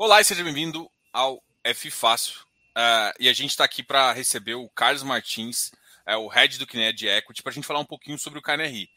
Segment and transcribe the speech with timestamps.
[0.00, 2.36] Olá e seja bem-vindo ao F Fácil.
[2.70, 5.72] Uh, e a gente está aqui para receber o Carlos Martins,
[6.06, 8.88] é, o head do Kined Equity, para a gente falar um pouquinho sobre o KNRI.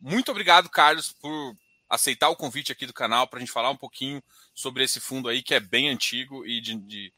[0.00, 1.54] Muito obrigado, Carlos, por
[1.88, 4.20] aceitar o convite aqui do canal para a gente falar um pouquinho
[4.52, 7.12] sobre esse fundo aí que é bem antigo e de, de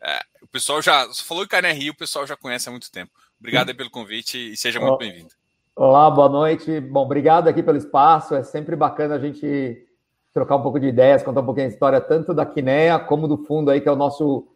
[0.00, 3.12] é, o pessoal já falou em KNRI, o pessoal já conhece há muito tempo.
[3.38, 5.34] Obrigado pelo convite e seja muito bem-vindo.
[5.76, 6.80] Olá, boa noite.
[6.80, 8.34] Bom, obrigado aqui pelo espaço.
[8.34, 9.86] É sempre bacana a gente
[10.32, 13.38] trocar um pouco de ideias, contar um pouquinho a história tanto da Kinea como do
[13.38, 14.46] fundo aí, que é o nosso.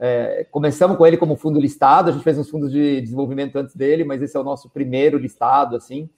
[0.00, 3.74] É, começamos com ele como fundo listado, a gente fez uns fundos de desenvolvimento antes
[3.74, 6.08] dele, mas esse é o nosso primeiro listado, assim.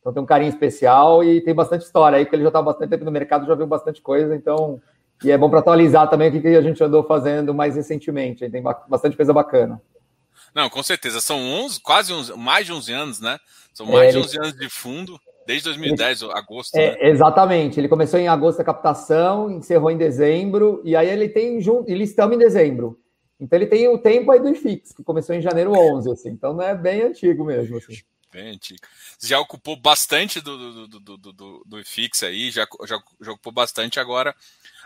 [0.00, 2.90] Então tem um carinho especial e tem bastante história aí, porque ele já está bastante
[2.90, 4.80] tempo no mercado, já viu bastante coisa, então.
[5.24, 8.50] E é bom para atualizar também o que a gente andou fazendo mais recentemente, aí
[8.50, 9.80] tem bastante coisa bacana.
[10.54, 11.20] Não, com certeza.
[11.20, 13.38] São 11, quase 11, mais de 11 anos, né?
[13.72, 15.20] São mais é, de 11 anos de fundo.
[15.46, 16.74] Desde 2010, ele, agosto.
[16.76, 17.10] É, né?
[17.10, 17.78] Exatamente.
[17.78, 21.94] Ele começou em agosto a captação, encerrou em dezembro, e aí ele tem junto, e
[21.94, 22.98] listamos em dezembro.
[23.40, 26.30] Então ele tem o tempo aí do IFIX, que começou em janeiro 11, assim.
[26.30, 28.00] Então não é bem antigo mesmo, assim.
[28.32, 28.80] Bem antigo.
[29.20, 33.98] Já ocupou bastante do, do, do, do, do IFIX aí, já, já, já ocupou bastante
[33.98, 34.34] agora.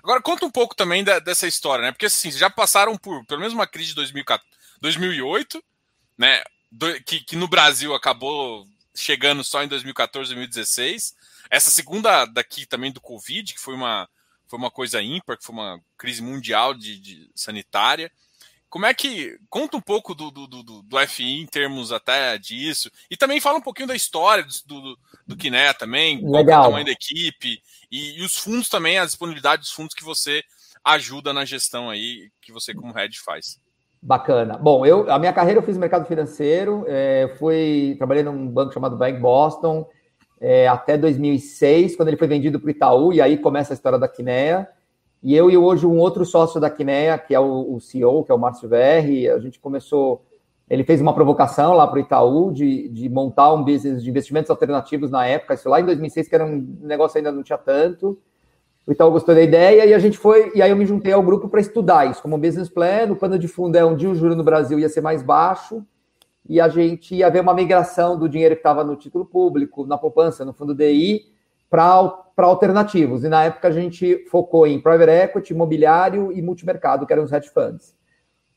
[0.02, 1.92] Agora conta um pouco também da, dessa história, né?
[1.92, 4.46] Porque assim, já passaram por pelo menos uma crise de 2004,
[4.80, 5.62] 2008,
[6.18, 6.42] né?
[7.04, 8.66] Que, que no Brasil acabou
[8.96, 11.14] chegando só em 2014, 2016.
[11.50, 14.08] Essa segunda daqui também do Covid, que foi uma,
[14.46, 18.10] foi uma coisa ímpar, que foi uma crise mundial de, de sanitária.
[18.68, 19.38] Como é que.
[19.48, 22.90] Conta um pouco do, do, do, do, FI em termos até disso.
[23.08, 26.44] E também fala um pouquinho da história do, do, do Kiné também, Legal.
[26.44, 29.94] qual é o tamanho da equipe, e, e, os fundos também, a disponibilidade dos fundos
[29.94, 30.42] que você
[30.84, 33.60] ajuda na gestão aí, que você como head faz.
[34.06, 34.56] Bacana.
[34.56, 38.96] Bom, eu a minha carreira eu fiz mercado financeiro, é, fui trabalhei num banco chamado
[38.96, 39.84] Bank Boston
[40.40, 43.98] é, até 2006, quando ele foi vendido para o Itaú e aí começa a história
[43.98, 44.68] da Kinea.
[45.20, 48.30] E eu e hoje um outro sócio da Kinea, que é o, o CEO, que
[48.30, 50.24] é o Márcio VR, a gente começou.
[50.70, 54.52] Ele fez uma provocação lá para o Itaú de, de montar um business de investimentos
[54.52, 58.16] alternativos na época, isso lá em 2006, que era um negócio ainda não tinha tanto.
[58.86, 61.22] O Itaú gostou da ideia e a gente foi, e aí eu me juntei ao
[61.22, 63.10] grupo para estudar isso como business plan.
[63.10, 65.84] O plano de fundo é um dia o juro no Brasil ia ser mais baixo
[66.48, 69.98] e a gente ia ver uma migração do dinheiro que estava no título público, na
[69.98, 71.24] poupança, no fundo DI,
[71.68, 73.24] para alternativos.
[73.24, 77.32] E na época a gente focou em private equity, imobiliário e multimercado, que eram os
[77.32, 77.96] hedge funds.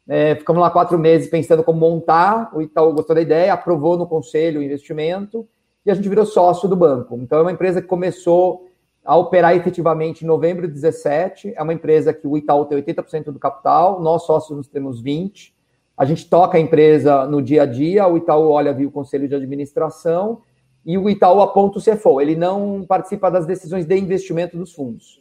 [0.08, 2.52] É, ficamos lá quatro meses pensando como montar.
[2.56, 5.48] O Itaú gostou da ideia, aprovou no conselho o investimento
[5.84, 7.18] e a gente virou sócio do banco.
[7.18, 8.69] Então é uma empresa que começou
[9.10, 11.56] a operar efetivamente em novembro de 17.
[11.56, 15.52] É uma empresa que o Itaú tem 80% do capital, nós sócios temos 20%.
[15.98, 19.28] A gente toca a empresa no dia a dia, o Itaú olha via o conselho
[19.28, 20.44] de administração
[20.86, 22.22] e o Itaú aponta o CFO.
[22.22, 25.20] Ele não participa das decisões de investimento dos fundos.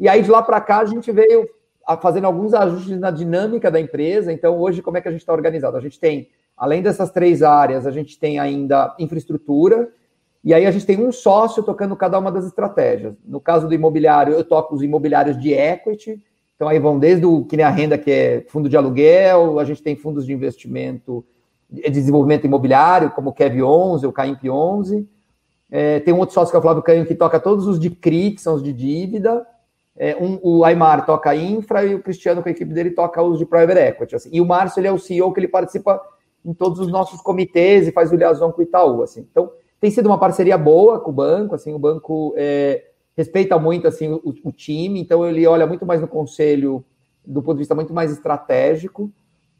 [0.00, 1.46] E aí, de lá para cá, a gente veio
[2.00, 4.32] fazendo alguns ajustes na dinâmica da empresa.
[4.32, 5.76] Então, hoje, como é que a gente está organizado?
[5.76, 9.92] A gente tem, além dessas três áreas, a gente tem ainda infraestrutura,
[10.44, 13.14] e aí a gente tem um sócio tocando cada uma das estratégias.
[13.24, 16.22] No caso do imobiliário, eu toco os imobiliários de equity.
[16.54, 19.64] Então aí vão desde o que nem a renda, que é fundo de aluguel, a
[19.64, 21.24] gente tem fundos de investimento,
[21.70, 25.08] de desenvolvimento imobiliário, como o KEV 11, o CAIMP 11.
[25.70, 27.90] É, tem um outro sócio que é o Flávio Canho, que toca todos os de
[27.90, 29.46] CRI, que são os de dívida.
[29.96, 33.38] É, um, o Aymar toca infra e o Cristiano, com a equipe dele, toca os
[33.38, 34.16] de private equity.
[34.16, 34.30] Assim.
[34.32, 36.00] E o Márcio, ele é o CEO que ele participa
[36.44, 39.02] em todos os nossos comitês e faz o liaison com o Itaú.
[39.02, 39.26] Assim.
[39.30, 39.50] Então,
[39.80, 42.84] tem sido uma parceria boa com o banco, assim, o banco é,
[43.16, 46.84] respeita muito assim o, o, time, então ele olha muito mais no conselho
[47.24, 49.10] do ponto de vista muito mais estratégico,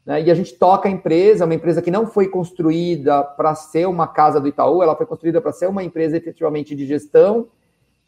[0.05, 0.21] né?
[0.21, 4.07] E a gente toca a empresa, uma empresa que não foi construída para ser uma
[4.07, 7.47] casa do Itaú, ela foi construída para ser uma empresa efetivamente de gestão,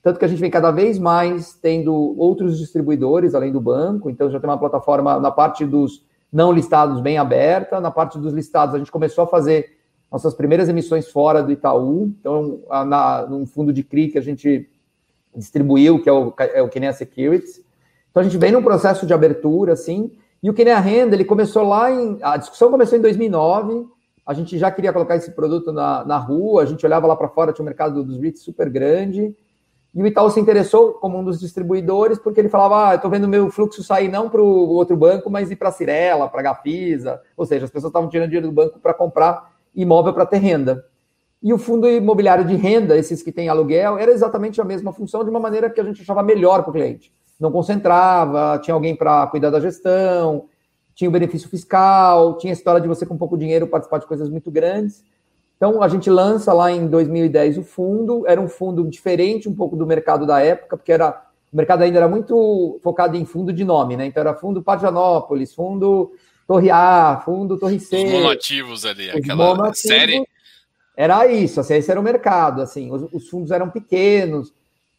[0.02, 4.32] tanto que a gente vem cada vez mais tendo outros distribuidores além do banco, então
[4.32, 8.74] já tem uma plataforma na parte dos não listados bem aberta, na parte dos listados
[8.74, 9.81] a gente começou a fazer
[10.12, 14.70] nossas primeiras emissões fora do Itaú, então, na, num fundo de CRI que a gente
[15.34, 17.62] distribuiu, que é o, é o Kinea Securities.
[18.10, 20.12] Então, a gente vem num processo de abertura, assim,
[20.44, 22.18] e o Kinea Renda, ele começou lá em...
[22.22, 23.88] A discussão começou em 2009,
[24.26, 27.30] a gente já queria colocar esse produto na, na rua, a gente olhava lá para
[27.30, 29.34] fora, tinha um mercado dos REITs super grande,
[29.94, 33.28] e o Itaú se interessou como um dos distribuidores, porque ele falava: ah, estou vendo
[33.28, 36.44] meu fluxo sair não para o outro banco, mas ir para a Cirela, para a
[36.44, 37.22] Gafisa.
[37.36, 40.86] Ou seja, as pessoas estavam tirando dinheiro do banco para comprar imóvel para ter renda.
[41.42, 45.24] E o fundo imobiliário de renda, esses que têm aluguel, era exatamente a mesma função,
[45.24, 47.12] de uma maneira que a gente achava melhor para o cliente.
[47.40, 50.46] Não concentrava, tinha alguém para cuidar da gestão,
[50.94, 54.30] tinha o benefício fiscal, tinha a história de você com pouco dinheiro participar de coisas
[54.30, 55.04] muito grandes.
[55.58, 59.76] Então, a gente lança lá em 2010 o fundo, era um fundo diferente um pouco
[59.76, 63.66] do mercado da época, porque era o mercado ainda era muito focado em fundo de
[63.66, 64.06] nome, né?
[64.06, 66.14] Então era fundo Pajanópolis, fundo
[66.52, 67.96] Torre A, fundo Torre C.
[67.96, 68.12] Os
[68.86, 70.28] ali, aquela monoativos, série.
[70.98, 74.54] Era isso, assim, esse era o mercado, assim, os, os, fundos eram pequenos,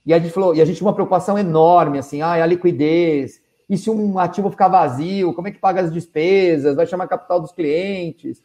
[0.07, 3.39] e a gente falou, e a gente tinha uma preocupação enorme, assim, ah, a liquidez,
[3.69, 7.39] e se um ativo ficar vazio, como é que paga as despesas, vai chamar capital
[7.39, 8.43] dos clientes.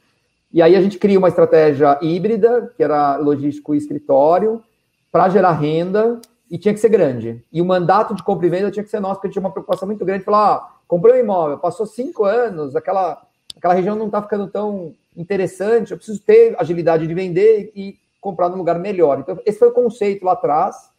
[0.53, 4.61] E aí a gente cria uma estratégia híbrida, que era logístico e escritório,
[5.09, 7.43] para gerar renda, e tinha que ser grande.
[7.51, 9.87] E o mandato de compra e venda tinha que ser nosso, porque tinha uma preocupação
[9.87, 13.21] muito grande, falar, ah, comprei um imóvel, passou cinco anos, aquela,
[13.55, 18.49] aquela região não está ficando tão interessante, eu preciso ter agilidade de vender e comprar
[18.49, 19.19] num lugar melhor.
[19.19, 20.89] Então, esse foi o conceito lá atrás,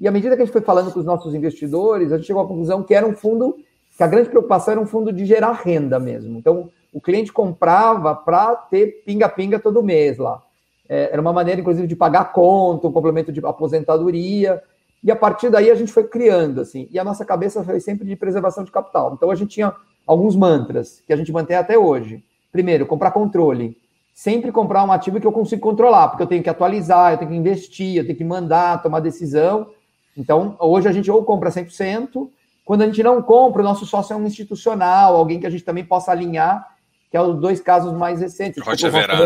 [0.00, 2.42] e à medida que a gente foi falando com os nossos investidores, a gente chegou
[2.42, 3.56] à conclusão que era um fundo,
[3.96, 6.38] que a grande preocupação era um fundo de gerar renda mesmo.
[6.38, 10.42] Então, o cliente comprava para ter pinga-pinga todo mês lá.
[10.88, 14.62] É, era uma maneira, inclusive, de pagar conta, um complemento de aposentadoria.
[15.06, 16.88] E a partir daí a gente foi criando, assim.
[16.90, 19.14] E a nossa cabeça foi sempre de preservação de capital.
[19.14, 19.72] Então a gente tinha
[20.04, 22.24] alguns mantras que a gente mantém até hoje.
[22.50, 23.78] Primeiro, comprar controle.
[24.12, 27.30] Sempre comprar um ativo que eu consigo controlar, porque eu tenho que atualizar, eu tenho
[27.30, 29.68] que investir, eu tenho que mandar, tomar decisão.
[30.16, 32.28] Então, hoje a gente ou compra 100%,
[32.64, 35.62] quando a gente não compra, o nosso sócio é um institucional, alguém que a gente
[35.62, 36.66] também possa alinhar,
[37.12, 38.60] que é os dois casos mais recentes.
[38.60, 39.16] Rocha Verá,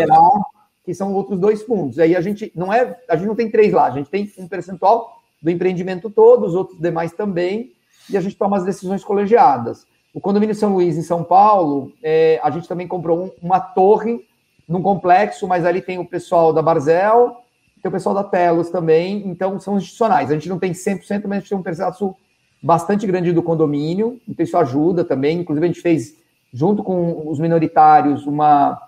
[0.84, 1.98] que são outros dois fundos.
[1.98, 4.46] Aí a gente não é, a gente não tem três lá, a gente tem um
[4.46, 7.72] percentual do empreendimento todo, os outros demais também,
[8.08, 9.86] e a gente toma as decisões colegiadas.
[10.12, 14.26] O condomínio São Luís, em São Paulo, é, a gente também comprou um, uma torre
[14.68, 17.36] num complexo, mas ali tem o pessoal da Barzel,
[17.82, 20.30] tem o pessoal da Telos também, então são institucionais.
[20.30, 22.16] A gente não tem 100%, mas a gente tem um percentual
[22.62, 25.40] bastante grande do condomínio, então isso ajuda também.
[25.40, 26.16] Inclusive, a gente fez,
[26.52, 28.80] junto com os minoritários, uma,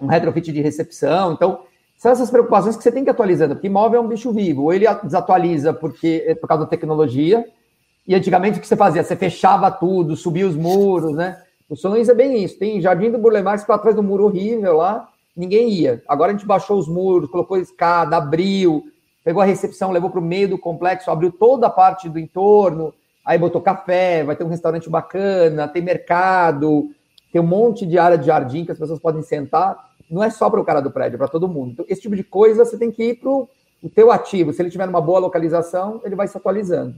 [0.00, 1.32] um retrofit de recepção.
[1.32, 1.60] Então,
[2.02, 4.64] são essas preocupações que você tem que atualizando, porque imóvel é um bicho vivo.
[4.64, 7.46] Ou ele desatualiza porque, é por causa da tecnologia,
[8.04, 9.04] e antigamente o que você fazia?
[9.04, 11.40] Você fechava tudo, subia os muros, né?
[11.70, 12.58] O São Luís é bem isso.
[12.58, 16.02] Tem Jardim do Burlemar, que está atrás do muro horrível lá, ninguém ia.
[16.08, 18.82] Agora a gente baixou os muros, colocou escada, abriu,
[19.24, 22.92] pegou a recepção, levou para o meio do complexo, abriu toda a parte do entorno,
[23.24, 26.88] aí botou café, vai ter um restaurante bacana, tem mercado,
[27.32, 30.50] tem um monte de área de jardim que as pessoas podem sentar não é só
[30.50, 31.72] para o cara do prédio, é para todo mundo.
[31.72, 33.48] Então, esse tipo de coisa você tem que ir para o
[33.94, 34.52] teu ativo.
[34.52, 36.94] Se ele tiver numa boa localização, ele vai se atualizando.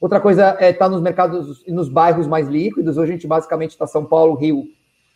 [0.00, 2.98] Outra coisa é estar tá nos mercados e nos bairros mais líquidos.
[2.98, 4.64] Hoje a gente basicamente está São Paulo, Rio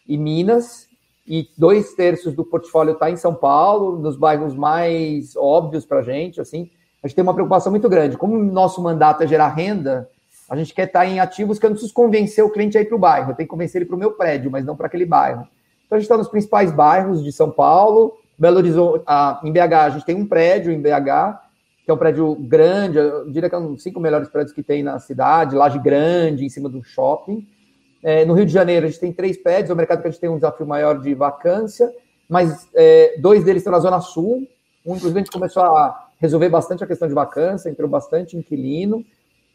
[0.06, 0.89] e Minas.
[1.27, 6.03] E dois terços do portfólio está em São Paulo, nos bairros mais óbvios para a
[6.03, 6.41] gente.
[6.41, 6.71] Assim,
[7.03, 8.17] a gente tem uma preocupação muito grande.
[8.17, 10.09] Como o nosso mandato é gerar renda,
[10.49, 12.81] a gente quer estar tá em ativos que eu não preciso convencer o cliente a
[12.81, 13.33] ir para o bairro.
[13.33, 15.47] Eu tenho que convencer ele para o meu prédio, mas não para aquele bairro.
[15.93, 19.75] Então a gente está nos principais bairros de São Paulo, Belo Horizonte, ah, em BH,
[19.75, 21.39] a gente tem um prédio em BH,
[21.85, 24.62] que é um prédio grande, eu diria que é um dos cinco melhores prédios que
[24.62, 27.47] tem na cidade, laje grande, em cima do shopping.
[28.03, 30.11] É, no Rio de Janeiro, a gente tem três prédios, é um mercado que a
[30.11, 31.93] gente tem um desafio maior de vacância,
[32.27, 34.49] mas é, dois deles estão na Zona Sul.
[34.87, 39.05] Um, inclusive, a gente começou a resolver bastante a questão de vacância, entrou bastante inquilino.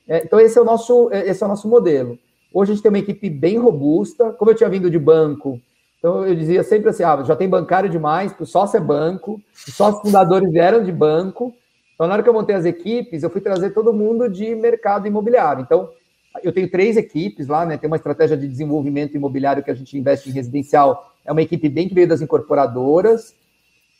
[0.07, 2.19] É, então, esse é, o nosso, é, esse é o nosso modelo.
[2.53, 4.31] Hoje a gente tem uma equipe bem robusta.
[4.33, 5.59] Como eu tinha vindo de banco,
[5.99, 10.01] então eu dizia sempre assim: ah, já tem bancário demais, sócio é banco, os sócios
[10.01, 11.53] fundadores vieram de banco.
[11.95, 15.07] Então, na hora que eu montei as equipes, eu fui trazer todo mundo de mercado
[15.07, 15.63] imobiliário.
[15.63, 15.89] Então,
[16.43, 17.75] eu tenho três equipes lá, né?
[17.75, 21.11] Tem uma estratégia de desenvolvimento imobiliário que a gente investe em residencial.
[21.25, 23.33] É uma equipe bem que veio das incorporadoras.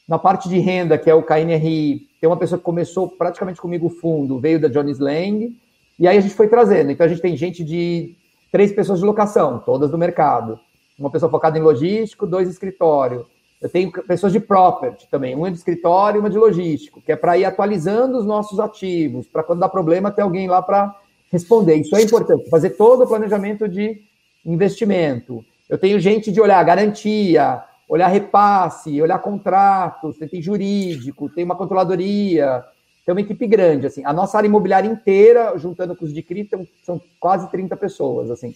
[0.08, 3.88] Na parte de renda, que é o KNRI, tem uma pessoa que começou praticamente comigo
[3.88, 5.58] o fundo, veio da Johnny Slang.
[6.00, 6.92] E aí a gente foi trazendo.
[6.92, 8.16] Então a gente tem gente de
[8.52, 10.60] três pessoas de locação, todas do mercado
[10.98, 13.26] uma pessoa focada em logístico, dois escritório.
[13.62, 17.16] Eu tenho pessoas de property também, uma de escritório e uma de logístico, que é
[17.16, 20.96] para ir atualizando os nossos ativos, para quando dá problema ter alguém lá para
[21.32, 21.76] responder.
[21.76, 24.00] Isso é importante, fazer todo o planejamento de
[24.46, 25.44] investimento.
[25.68, 32.64] Eu tenho gente de olhar garantia, olhar repasse, olhar contratos, tem jurídico, tem uma controladoria,
[33.06, 34.04] tem uma equipe grande, assim.
[34.06, 36.50] A nossa área imobiliária inteira, juntando com os de CRI,
[36.84, 38.54] são quase 30 pessoas, assim.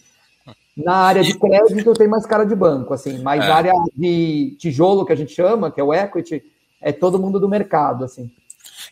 [0.75, 3.51] Na área de crédito tem mais cara de banco, assim, mas é.
[3.51, 6.41] área de tijolo que a gente chama, que é o equity,
[6.81, 8.31] é todo mundo do mercado, assim.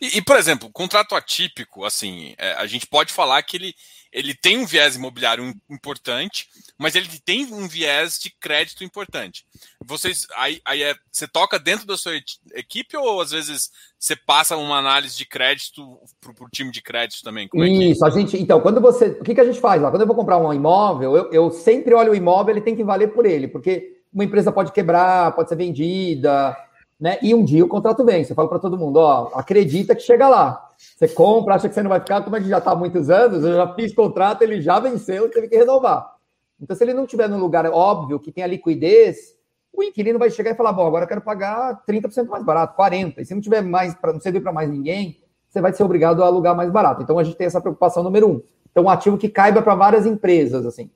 [0.01, 3.75] E, e por exemplo, contrato atípico, assim, é, a gente pode falar que ele
[4.11, 9.45] ele tem um viés imobiliário importante, mas ele tem um viés de crédito importante.
[9.85, 12.13] Vocês aí, aí é, você toca dentro da sua
[12.55, 13.69] equipe ou às vezes
[13.99, 17.49] você passa uma análise de crédito para o time de crédito também?
[17.49, 18.07] Como é Isso, é?
[18.07, 18.37] a gente.
[18.41, 19.07] Então, quando você.
[19.07, 19.91] O que, que a gente faz lá?
[19.91, 22.83] Quando eu vou comprar um imóvel, eu, eu sempre olho o imóvel, ele tem que
[22.83, 26.55] valer por ele, porque uma empresa pode quebrar, pode ser vendida,
[26.97, 27.19] né?
[27.21, 28.23] E um dia o contrato vem.
[28.23, 30.65] Você fala para todo mundo, ó, acredita que chega lá.
[30.77, 33.09] Você compra, acha que você não vai ficar, como a gente já está há muitos
[33.09, 36.18] anos, eu já fiz contrato, ele já venceu, teve que renovar.
[36.61, 39.35] Então, se ele não tiver num lugar óbvio que tem a liquidez,
[39.73, 43.15] o inquilino vai chegar e falar: bom, agora eu quero pagar 30% mais barato, 40%.
[43.19, 46.23] E se não tiver mais, para não servir para mais ninguém, você vai ser obrigado
[46.23, 47.01] a alugar mais barato.
[47.01, 48.41] Então, a gente tem essa preocupação número um.
[48.71, 50.91] Então, um ativo que caiba para várias empresas, assim.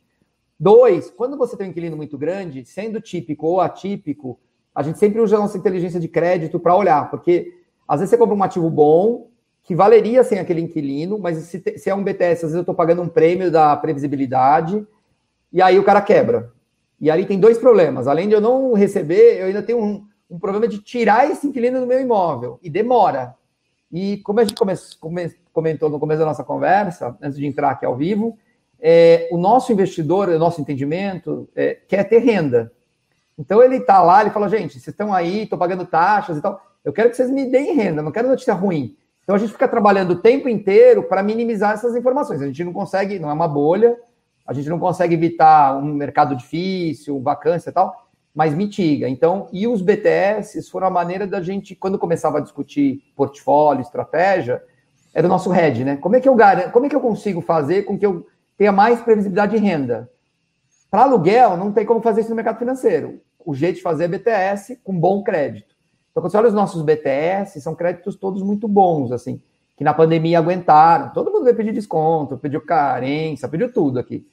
[0.59, 4.39] Dois, quando você tem um inquilino muito grande, sendo típico ou atípico,
[4.73, 7.53] a gente sempre usa a nossa inteligência de crédito para olhar, porque
[7.87, 9.29] às vezes você compra um ativo bom,
[9.63, 13.01] que valeria sem aquele inquilino, mas se é um BTS, às vezes eu estou pagando
[13.01, 14.85] um prêmio da previsibilidade,
[15.53, 16.51] e aí o cara quebra.
[16.99, 18.07] E ali tem dois problemas.
[18.07, 21.79] Além de eu não receber, eu ainda tenho um, um problema de tirar esse inquilino
[21.79, 22.59] do meu imóvel.
[22.63, 23.35] E demora.
[23.91, 27.69] E como a gente come, come, comentou no começo da nossa conversa, antes de entrar
[27.69, 28.37] aqui ao vivo,
[28.81, 32.71] é, o nosso investidor, o nosso entendimento, é, quer ter renda.
[33.37, 36.61] Então ele está lá, ele fala, gente, vocês estão aí, estou pagando taxas e tal,
[36.83, 38.97] eu quero que vocês me deem renda, não quero notícia ruim.
[39.23, 42.41] Então a gente fica trabalhando o tempo inteiro para minimizar essas informações.
[42.41, 43.97] A gente não consegue, não é uma bolha,
[44.45, 49.07] a gente não consegue evitar um mercado difícil, vacância e tal, mas mitiga.
[49.07, 54.61] Então, e os BTS foram a maneira da gente, quando começava a discutir portfólio, estratégia,
[55.13, 55.97] era o nosso head, né?
[55.97, 58.25] Como é que eu garanto, como é que eu consigo fazer com que eu
[58.57, 60.09] tenha mais previsibilidade de renda?
[60.89, 63.21] Para aluguel, não tem como fazer isso no mercado financeiro.
[63.45, 65.75] O jeito de fazer é BTS com bom crédito.
[66.11, 69.41] Então, quando você olha os nossos BTS, são créditos todos muito bons, assim,
[69.75, 71.09] que na pandemia aguentaram.
[71.09, 74.25] Todo mundo veio pedir desconto, pediu carência, pediu tudo aqui.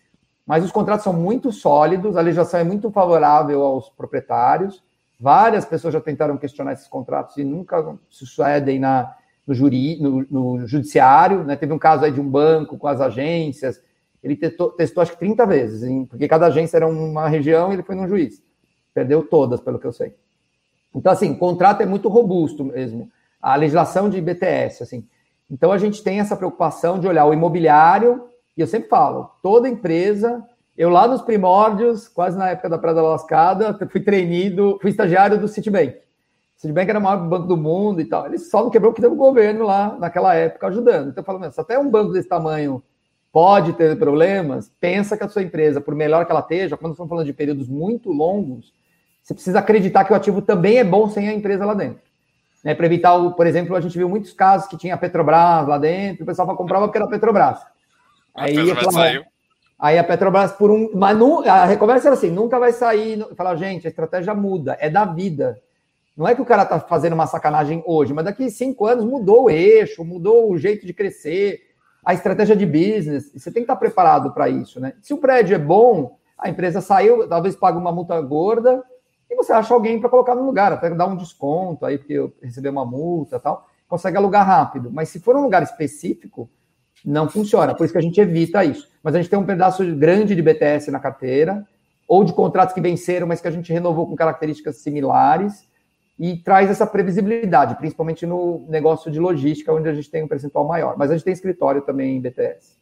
[0.46, 4.82] Mas os contratos são muito sólidos, a legislação é muito favorável aos proprietários.
[5.18, 9.14] Várias pessoas já tentaram questionar esses contratos e nunca sucedem na,
[9.46, 11.44] no, juri, no, no judiciário.
[11.44, 11.56] Né?
[11.56, 13.80] Teve um caso aí de um banco com as agências,
[14.22, 16.06] ele testou, testou acho que 30 vezes, hein?
[16.08, 18.42] porque cada agência era uma região e ele foi num juiz.
[18.92, 20.14] Perdeu todas, pelo que eu sei.
[20.94, 23.10] Então, assim, o contrato é muito robusto mesmo.
[23.40, 25.06] A legislação de BTS, assim.
[25.50, 29.68] Então, a gente tem essa preocupação de olhar o imobiliário e eu sempre falo, toda
[29.68, 30.44] empresa,
[30.76, 35.38] eu lá nos primórdios, quase na época da Praia da Lascada, fui treinado, fui estagiário
[35.38, 35.96] do Citibank.
[36.56, 38.26] O Citibank era o maior banco do mundo e tal.
[38.26, 41.10] Ele só não quebrou porque teve o governo lá naquela época ajudando.
[41.10, 42.82] Então eu falo, se até um banco desse tamanho
[43.32, 47.08] pode ter problemas, pensa que a sua empresa, por melhor que ela esteja, quando estamos
[47.08, 48.72] falando de períodos muito longos,
[49.22, 52.00] você precisa acreditar que o ativo também é bom sem a empresa lá dentro.
[52.64, 55.66] Né, Para evitar, o, por exemplo, a gente viu muitos casos que tinha a Petrobras
[55.66, 57.60] lá dentro, o pessoal comprava porque era Petrobras.
[58.34, 59.24] Aí, a Petrobras saiu.
[59.78, 60.90] Aí a Petrobras por um.
[60.94, 63.26] Mas não, a conversa era assim: nunca vai sair.
[63.34, 65.58] Falar, gente, a estratégia muda, é da vida.
[66.16, 69.44] Não é que o cara tá fazendo uma sacanagem hoje, mas daqui cinco anos mudou
[69.44, 71.60] o eixo, mudou o jeito de crescer,
[72.04, 73.32] a estratégia de business.
[73.32, 74.92] Você tem que estar preparado para isso, né?
[75.00, 78.82] Se o prédio é bom, a empresa saiu, talvez pague uma multa gorda,
[79.30, 82.34] e você acha alguém para colocar no lugar, até dar um desconto aí, porque eu
[82.42, 84.90] recebi uma multa tal, consegue alugar rápido.
[84.92, 86.50] Mas se for um lugar específico,
[87.04, 87.74] não funciona.
[87.74, 88.88] Por isso que a gente evita isso.
[89.02, 91.66] Mas a gente tem um pedaço grande de BTS na carteira,
[92.06, 95.68] ou de contratos que venceram, mas que a gente renovou com características similares,
[96.18, 100.66] e traz essa previsibilidade, principalmente no negócio de logística, onde a gente tem um percentual
[100.66, 100.94] maior.
[100.98, 102.76] Mas a gente tem escritório também em BTS.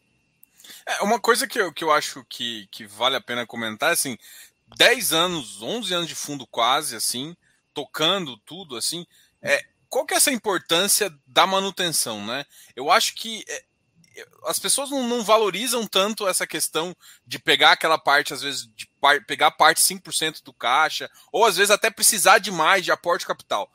[0.84, 4.18] É, uma coisa que eu, que eu acho que, que vale a pena comentar, assim,
[4.76, 7.36] 10 anos, 11 anos de fundo quase, assim,
[7.72, 9.06] tocando tudo, assim,
[9.40, 12.44] é, qual que é essa importância da manutenção, né?
[12.74, 13.62] Eu acho que é,
[14.44, 16.96] as pessoas não, não, valorizam tanto essa questão
[17.26, 21.56] de pegar aquela parte, às vezes, de par, pegar parte 5% do caixa, ou às
[21.56, 23.70] vezes até precisar de mais de aporte capital.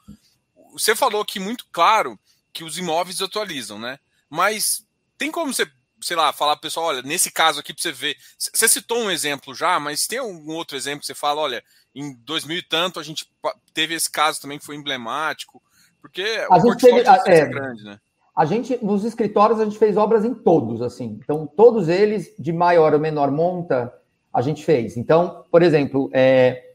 [0.72, 2.20] Você falou que muito claro
[2.52, 4.00] que os imóveis atualizam, né?
[4.30, 4.86] Mas
[5.18, 5.70] tem como você,
[6.02, 8.18] sei lá, falar pro pessoal, olha, nesse caso aqui para você ver.
[8.38, 12.14] Você citou um exemplo já, mas tem algum outro exemplo que você fala, olha, em
[12.24, 13.30] 2000 e tanto a gente
[13.74, 15.62] teve esse caso também que foi emblemático,
[16.02, 18.00] porque a o gente teve, é, é grande, né?
[18.36, 21.20] A gente, nos escritórios, a gente fez obras em todos, assim.
[21.24, 23.94] Então, todos eles, de maior ou menor monta,
[24.34, 24.98] a gente fez.
[24.98, 26.72] Então, por exemplo, é,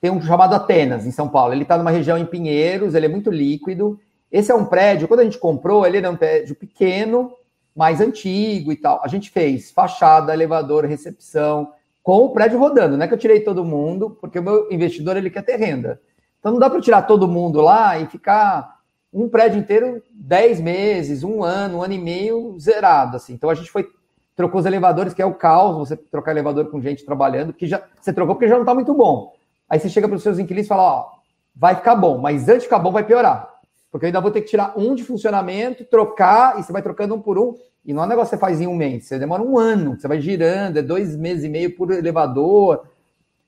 [0.00, 1.52] tem um chamado Atenas, em São Paulo.
[1.52, 4.00] Ele está numa região em Pinheiros, ele é muito líquido.
[4.30, 7.32] Esse é um prédio, quando a gente comprou, ele era um prédio pequeno,
[7.76, 9.00] mais antigo e tal.
[9.04, 12.96] A gente fez fachada, elevador, recepção, com o prédio rodando.
[12.96, 16.00] Não é que eu tirei todo mundo, porque o meu investidor ele quer ter renda.
[16.40, 18.71] Então não dá para tirar todo mundo lá e ficar
[19.12, 23.34] um prédio inteiro, 10 meses, um ano, um ano e meio, zerado, assim.
[23.34, 23.86] Então a gente foi,
[24.34, 27.82] trocou os elevadores, que é o caos, você trocar elevador com gente trabalhando, que já,
[28.00, 29.32] você trocou porque já não está muito bom.
[29.68, 31.10] Aí você chega para os seus inquilinos e fala, ó,
[31.54, 33.50] vai ficar bom, mas antes de ficar bom vai piorar.
[33.90, 37.14] Porque eu ainda vou ter que tirar um de funcionamento, trocar, e você vai trocando
[37.14, 37.54] um por um.
[37.84, 39.98] E não é um negócio que você faz em um mês, você demora um ano,
[39.98, 42.86] você vai girando, é dois meses e meio por elevador.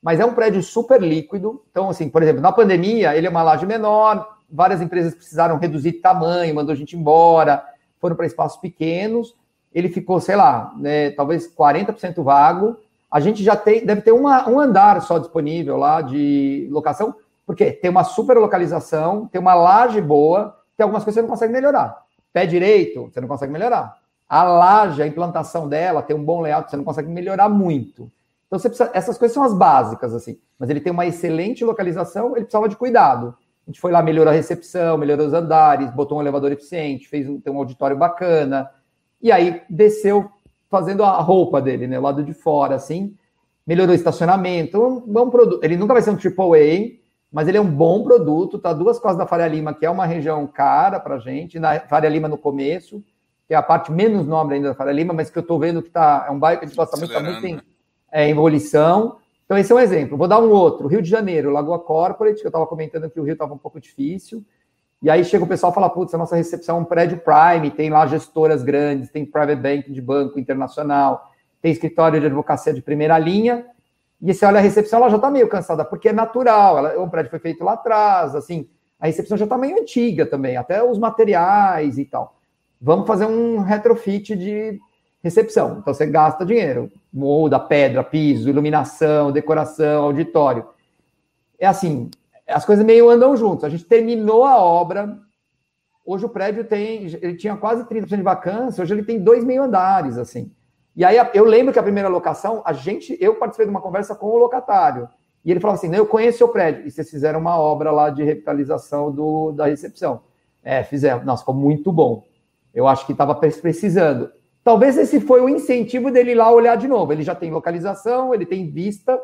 [0.03, 1.63] Mas é um prédio super líquido.
[1.71, 5.95] Então, assim, por exemplo, na pandemia, ele é uma laje menor, várias empresas precisaram reduzir
[5.95, 7.65] tamanho, mandou a gente embora.
[8.01, 9.35] foram para espaços pequenos,
[9.75, 12.77] ele ficou, sei lá, né, talvez 40% vago.
[13.11, 17.15] A gente já tem, deve ter uma, um andar só disponível lá de locação,
[17.47, 21.29] porque tem uma super localização, tem uma laje boa, tem algumas coisas que você não
[21.29, 22.03] consegue melhorar.
[22.33, 23.97] Pé direito, você não consegue melhorar.
[24.29, 28.11] A laje, a implantação dela, tem um bom layout, você não consegue melhorar muito.
[28.47, 30.39] Então, precisa, essas coisas são as básicas, assim.
[30.59, 33.37] Mas ele tem uma excelente localização, ele precisava de cuidado.
[33.67, 37.29] A gente foi lá, melhorou a recepção, melhorou os andares, botou um elevador eficiente, fez
[37.29, 38.71] um, tem um auditório bacana.
[39.23, 40.31] E aí desceu
[40.69, 41.99] fazendo a roupa dele, né?
[41.99, 43.17] O lado de fora, assim.
[43.67, 44.79] Melhorou o estacionamento.
[44.79, 45.65] Um bom produto.
[45.65, 46.99] Ele nunca vai ser um AAA,
[47.33, 48.59] mas ele é um bom produto.
[48.59, 51.59] Tá duas costas da Faria Lima, que é uma região cara pra gente.
[51.59, 53.03] Na Faria Lima no começo,
[53.49, 55.83] que é a parte menos nobre ainda da Faria Lima, mas que eu tô vendo
[55.83, 56.27] que tá.
[56.29, 57.61] É um bairro que a gente gosta muito, tá muito em
[58.13, 59.17] é, ebulição.
[59.45, 60.17] Então, esse é um exemplo.
[60.17, 60.89] Vou dar um outro.
[60.89, 63.81] Rio de Janeiro, Lagoa Corporate, que eu estava comentando que o Rio estava um pouco
[63.81, 64.45] difícil.
[65.03, 67.71] E aí chega o pessoal e fala, putz, a nossa recepção é um prédio Prime,
[67.71, 72.81] tem lá gestoras grandes, tem private bank de banco internacional, tem escritório de advocacia de
[72.81, 73.67] primeira linha.
[74.23, 76.79] E você olha a recepção, ela já está meio cansada, porque é natural.
[76.79, 78.67] Ela, o prédio foi feito lá atrás, assim,
[78.99, 82.39] a recepção já está meio antiga também, até os materiais e tal.
[82.81, 84.81] Vamos fazer um retrofit de
[85.25, 85.79] recepção.
[85.81, 90.67] Então você gasta dinheiro, muda pedra, piso, iluminação, decoração, auditório.
[91.59, 92.11] É assim,
[92.47, 93.65] as coisas meio andam juntas.
[93.65, 95.19] A gente terminou a obra.
[96.05, 99.63] Hoje o prédio tem, ele tinha quase 30% de vacância, hoje ele tem dois meio
[99.63, 100.53] andares, assim.
[100.95, 104.15] E aí eu lembro que a primeira locação, a gente, eu participei de uma conversa
[104.15, 105.09] com o locatário.
[105.43, 106.87] E ele falou assim: "Não, eu conheço seu prédio".
[106.87, 110.21] E vocês fizeram uma obra lá de revitalização do, da recepção.
[110.63, 111.25] É, fizemos.
[111.25, 112.25] Nossa, ficou muito bom.
[112.75, 114.31] Eu acho que estava precisando.
[114.65, 117.13] Talvez esse foi o incentivo dele lá olhar de novo.
[117.13, 119.21] Ele já tem localização, ele tem vista.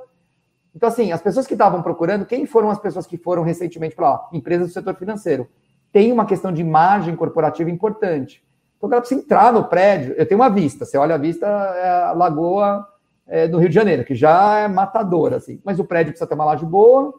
[0.76, 4.10] Então, assim, as pessoas que estavam procurando, quem foram as pessoas que foram recentemente para
[4.10, 4.28] lá?
[4.34, 5.48] Empresas do setor financeiro.
[5.90, 8.44] Tem uma questão de imagem corporativa importante.
[8.76, 10.14] Então, o cara precisa entrar no prédio.
[10.18, 10.84] Eu tenho uma vista.
[10.84, 12.86] Você olha a vista, é a lagoa
[13.26, 15.58] é, do Rio de Janeiro, que já é matadora, assim.
[15.64, 17.14] Mas o prédio precisa ter uma laje boa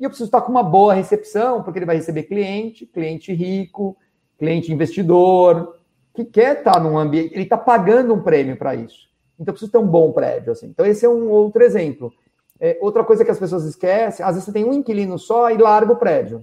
[0.00, 3.96] e eu preciso estar com uma boa recepção, porque ele vai receber cliente, cliente rico,
[4.38, 5.74] cliente investidor,
[6.16, 9.06] que quer estar num ambiente, ele está pagando um prêmio para isso.
[9.38, 10.52] Então precisa ter um bom prédio.
[10.52, 10.66] Assim.
[10.66, 12.12] Então, esse é um outro exemplo.
[12.58, 15.58] É, outra coisa que as pessoas esquecem, às vezes você tem um inquilino só e
[15.58, 16.40] larga o prédio.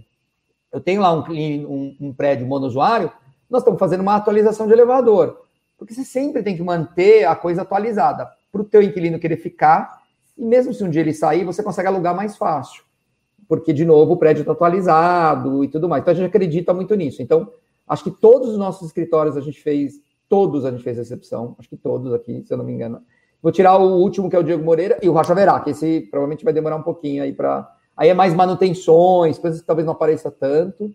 [0.71, 3.11] Eu tenho lá um, um, um prédio monousuário,
[3.49, 5.41] nós estamos fazendo uma atualização de elevador.
[5.77, 10.01] Porque você sempre tem que manter a coisa atualizada para o teu inquilino querer ficar,
[10.37, 12.83] e mesmo se um dia ele sair, você consegue alugar mais fácil.
[13.47, 16.01] Porque, de novo, o prédio está atualizado e tudo mais.
[16.01, 17.21] Então a gente acredita muito nisso.
[17.21, 17.51] Então,
[17.87, 19.95] Acho que todos os nossos escritórios a gente fez,
[20.29, 23.01] todos a gente fez recepção, acho que todos aqui, se eu não me engano.
[23.41, 26.01] Vou tirar o último, que é o Diego Moreira, e o Racha Verá, que esse
[26.09, 27.69] provavelmente vai demorar um pouquinho aí para.
[27.95, 30.89] Aí é mais manutenções, coisas que talvez não apareça tanto.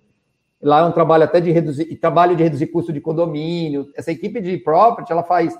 [0.60, 3.86] Lá é um trabalho até de reduzir, trabalho de reduzir custo de condomínio.
[3.94, 5.56] Essa equipe de property, ela faz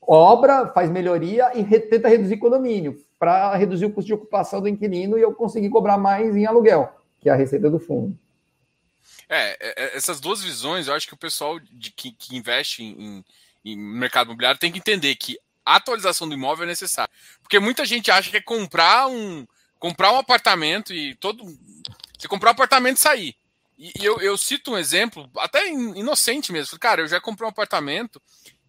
[0.00, 4.68] obra, faz melhoria e re, tenta reduzir condomínio para reduzir o custo de ocupação do
[4.68, 8.16] inquilino e eu conseguir cobrar mais em aluguel, que é a receita do fundo.
[9.28, 12.82] É, é, é, essas duas visões, eu acho que o pessoal de, que, que investe
[12.82, 13.24] em,
[13.64, 17.12] em, mercado imobiliário tem que entender que a atualização do imóvel é necessária.
[17.42, 19.46] Porque muita gente acha que é comprar um,
[19.78, 21.44] comprar um apartamento e todo.
[22.18, 23.36] Você comprar um apartamento e sair.
[23.76, 26.78] E, e eu, eu, cito um exemplo, até inocente mesmo.
[26.78, 28.20] Cara, eu já comprei um apartamento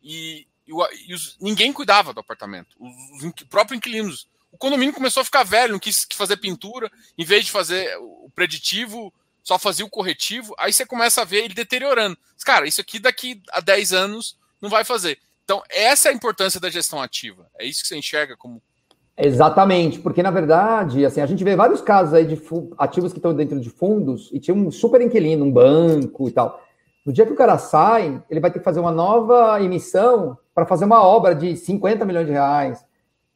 [0.04, 0.74] e, e,
[1.08, 2.76] e os, ninguém cuidava do apartamento.
[2.78, 4.28] Os, os próprios inquilinos.
[4.52, 8.30] O condomínio começou a ficar velho, não quis fazer pintura, em vez de fazer o
[8.36, 9.14] preditivo,
[9.50, 12.16] só fazia o corretivo, aí você começa a ver ele deteriorando.
[12.46, 15.18] Cara, isso aqui daqui a 10 anos não vai fazer.
[15.44, 17.48] Então, essa é a importância da gestão ativa.
[17.58, 18.62] É isso que você enxerga como.
[19.18, 22.40] Exatamente, porque na verdade, assim, a gente vê vários casos aí de
[22.78, 26.64] ativos que estão dentro de fundos e tinha um super inquilino, um banco e tal.
[27.04, 30.68] No dia que o cara sai, ele vai ter que fazer uma nova emissão para
[30.68, 32.86] fazer uma obra de 50 milhões de reais,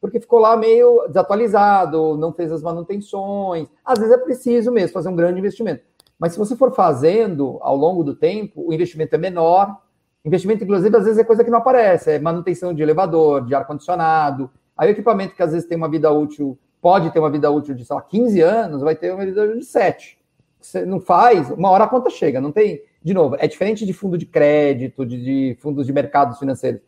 [0.00, 3.66] porque ficou lá meio desatualizado, não fez as manutenções.
[3.84, 5.82] Às vezes é preciso mesmo fazer um grande investimento.
[6.18, 9.78] Mas se você for fazendo ao longo do tempo, o investimento é menor.
[10.24, 14.50] Investimento, inclusive, às vezes é coisa que não aparece, é manutenção de elevador, de ar-condicionado.
[14.76, 17.74] Aí o equipamento que às vezes tem uma vida útil, pode ter uma vida útil
[17.74, 20.18] de, sei lá, 15 anos, vai ter uma vida útil de 7.
[20.60, 22.80] Você não faz, uma hora a conta chega, não tem.
[23.02, 26.80] De novo, é diferente de fundo de crédito, de, de fundos de mercados financeiros.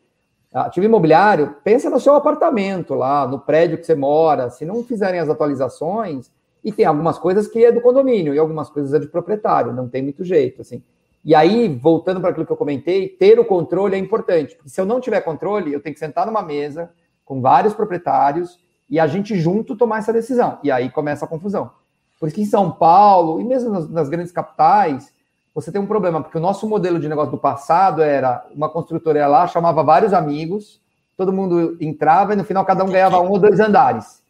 [0.53, 4.49] Ativo imobiliário, pensa no seu apartamento lá, no prédio que você mora.
[4.49, 6.33] Se não fizerem as atualizações,
[6.67, 9.89] e tem algumas coisas que é do condomínio e algumas coisas é de proprietário, não
[9.89, 10.83] tem muito jeito, assim.
[11.25, 14.57] E aí, voltando para aquilo que eu comentei, ter o controle é importante.
[14.57, 16.91] Porque se eu não tiver controle, eu tenho que sentar numa mesa
[17.25, 18.59] com vários proprietários
[18.91, 20.59] e a gente junto tomar essa decisão.
[20.61, 21.71] E aí começa a confusão.
[22.19, 25.15] Porque em São Paulo, e mesmo nas, nas grandes capitais,
[25.55, 29.29] você tem um problema, porque o nosso modelo de negócio do passado era uma construtora
[29.29, 30.81] lá, chamava vários amigos,
[31.17, 34.26] todo mundo entrava e no final cada um ganhava um ou dois andares.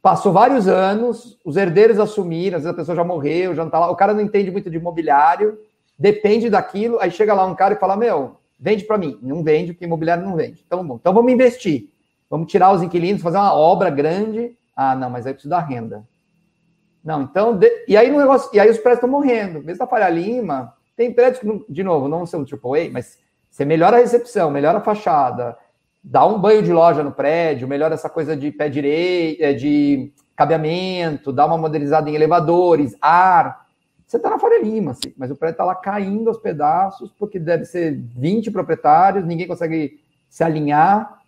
[0.00, 3.78] Passou vários anos, os herdeiros assumiram, às vezes a pessoa já morreu, já não tá
[3.78, 5.58] lá, o cara não entende muito de imobiliário,
[5.98, 9.18] depende daquilo, aí chega lá um cara e fala: Meu, vende para mim.
[9.20, 10.62] Não vende, porque imobiliário não vende.
[10.64, 11.90] Então, bom, então vamos investir.
[12.30, 14.56] Vamos tirar os inquilinos, fazer uma obra grande.
[14.74, 16.04] Ah, não, mas aí precisa da renda.
[17.04, 17.56] Não, então.
[17.56, 17.84] De...
[17.88, 18.48] E aí no negócio.
[18.54, 19.62] E aí os prédios estão morrendo.
[19.62, 23.18] Mesmo da Faria Lima, tem prédios que, de novo, não são AAA, mas
[23.50, 25.58] você melhora a recepção, melhora a fachada,
[26.02, 30.12] dá um banho de loja no prédio, melhora essa coisa de pé direito, é, de
[30.34, 33.66] cabeamento, dá uma modernizada em elevadores, ar.
[34.06, 37.38] Você está na Faria Lima, assim, mas o prédio está lá caindo aos pedaços, porque
[37.38, 41.20] deve ser 20 proprietários, ninguém consegue se alinhar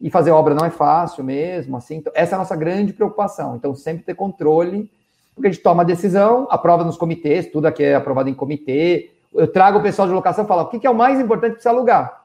[0.00, 1.76] e fazer obra não é fácil mesmo.
[1.76, 1.96] assim.
[1.96, 3.56] Então, essa é a nossa grande preocupação.
[3.56, 4.90] Então, sempre ter controle,
[5.34, 9.12] porque a gente toma a decisão, aprova nos comitês, tudo aqui é aprovado em comitê.
[9.32, 11.72] Eu trago o pessoal de locação e falo: o que é o mais importante para
[11.72, 12.23] alugar?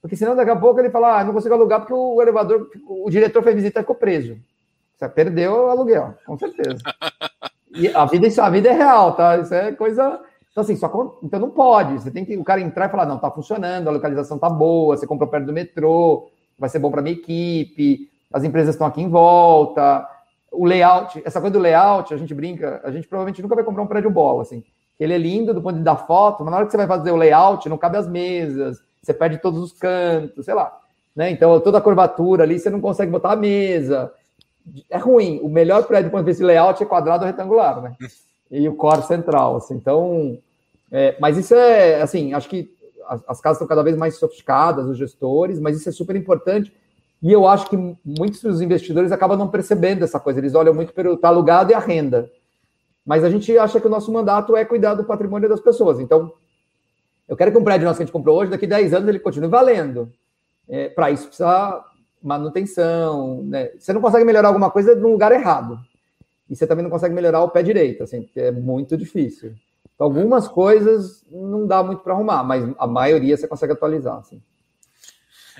[0.00, 3.10] Porque senão daqui a pouco ele fala, ah, não consigo alugar porque o elevador, o
[3.10, 4.36] diretor foi visitar e ficou preso.
[4.96, 6.80] Você perdeu o aluguel, com certeza.
[7.72, 9.38] E a vida, isso, a vida é real, tá?
[9.38, 10.20] Isso é coisa.
[10.50, 11.94] Então, assim, só, então não pode.
[11.94, 14.96] Você tem que o cara entrar e falar, não, tá funcionando, a localização tá boa,
[14.96, 19.00] você comprou perto do metrô, vai ser bom para minha equipe, as empresas estão aqui
[19.00, 20.04] em volta,
[20.50, 23.82] o layout, essa coisa do layout, a gente brinca, a gente provavelmente nunca vai comprar
[23.82, 24.64] um prédio bola, assim.
[24.98, 27.12] Ele é lindo do ponto de dar foto, mas na hora que você vai fazer
[27.12, 30.78] o layout, não cabe as mesas, você perde todos os cantos, sei lá.
[31.14, 31.30] Né?
[31.30, 34.12] Então, toda a curvatura ali, você não consegue botar a mesa.
[34.88, 35.40] É ruim.
[35.42, 37.96] O melhor prédio do ponto de vista de layout é quadrado ou retangular, né?
[38.50, 39.74] E o core central, assim.
[39.74, 40.38] Então,
[40.90, 42.70] é, mas isso é, assim, acho que
[43.08, 46.72] as, as casas estão cada vez mais sofisticadas, os gestores, mas isso é super importante.
[47.22, 50.38] E eu acho que muitos dos investidores acabam não percebendo essa coisa.
[50.38, 52.30] Eles olham muito pelo tá alugado e a renda.
[53.04, 56.00] Mas a gente acha que o nosso mandato é cuidar do patrimônio das pessoas.
[56.00, 56.32] Então,
[57.30, 59.08] eu quero que um prédio nosso que a gente comprou hoje, daqui a 10 anos,
[59.08, 60.12] ele continue valendo.
[60.68, 61.84] É, Para isso precisa
[62.20, 63.44] manutenção.
[63.44, 63.70] Né?
[63.78, 65.78] Você não consegue melhorar alguma coisa no lugar errado.
[66.48, 69.54] E você também não consegue melhorar o pé direito, assim, porque é muito difícil.
[69.94, 74.18] Então, algumas coisas não dá muito para arrumar, mas a maioria você consegue atualizar.
[74.18, 74.42] Assim.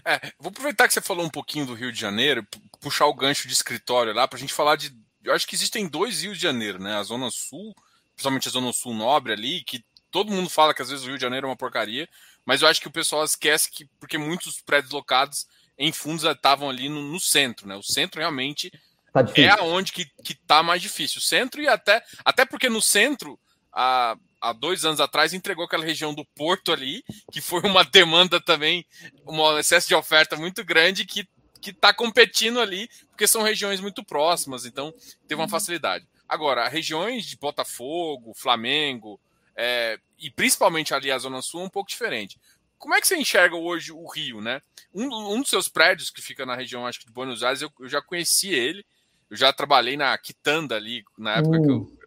[0.04, 2.44] É, vou aproveitar que você falou um pouquinho do Rio de Janeiro,
[2.80, 4.92] puxar o gancho de escritório lá, para a gente falar de.
[5.22, 6.94] Eu acho que existem dois Rios de Janeiro, né?
[6.96, 7.72] A Zona Sul,
[8.16, 11.16] principalmente a Zona Sul Nobre ali, que todo mundo fala que às vezes o Rio
[11.16, 12.08] de Janeiro é uma porcaria,
[12.44, 15.46] mas eu acho que o pessoal esquece que, porque muitos prédios locados
[15.78, 17.74] em fundos estavam ali no, no, centro, né?
[17.76, 18.70] O centro realmente
[19.12, 21.18] tá é aonde que, que tá mais difícil.
[21.18, 23.38] O centro e até, até porque no centro,
[23.72, 28.40] há, há dois anos atrás, entregou aquela região do Porto ali, que foi uma demanda
[28.40, 28.84] também,
[29.26, 31.26] um excesso de oferta muito grande que
[31.60, 34.92] que está competindo ali, porque são regiões muito próximas, então
[35.28, 35.50] teve uma uhum.
[35.50, 36.06] facilidade.
[36.28, 39.20] Agora, regiões de Botafogo, Flamengo,
[39.62, 42.40] é, e principalmente ali a Zona Sul, é um pouco diferente.
[42.78, 44.62] Como é que você enxerga hoje o Rio, né?
[44.92, 47.70] Um, um dos seus prédios que fica na região, acho que de Buenos Aires, eu,
[47.78, 48.82] eu já conheci ele,
[49.28, 51.62] eu já trabalhei na Quitanda ali, na época uh.
[51.62, 51.98] que eu,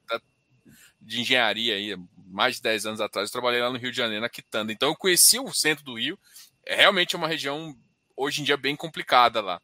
[1.00, 4.22] de engenharia aí, mais de 10 anos atrás, eu trabalhei lá no Rio de Janeiro,
[4.22, 4.74] na Quitanda.
[4.74, 6.18] Então eu conheci o centro do Rio,
[6.66, 7.76] é realmente uma região
[8.18, 9.62] hoje em dia bem complicada lá.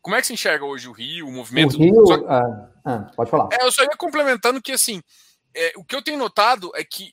[0.00, 1.74] Como é que você enxerga hoje o Rio, o movimento?
[1.74, 2.14] O Rio, Só...
[2.28, 3.48] ah, ah, pode falar.
[3.52, 5.02] É, eu só ia complementando que assim,
[5.52, 7.12] é, o que eu tenho notado é que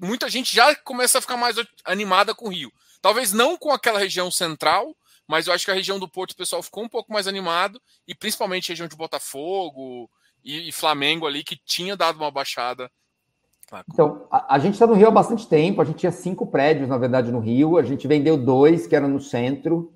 [0.00, 2.72] muita gente já começa a ficar mais animada com o Rio.
[3.02, 4.94] Talvez não com aquela região central,
[5.26, 7.80] mas eu acho que a região do Porto o pessoal ficou um pouco mais animado,
[8.06, 10.10] e principalmente a região de Botafogo
[10.44, 12.90] e, e Flamengo ali, que tinha dado uma baixada.
[13.92, 16.88] Então, a, a gente está no Rio há bastante tempo, a gente tinha cinco prédios,
[16.88, 19.92] na verdade, no Rio, a gente vendeu dois, que eram no centro,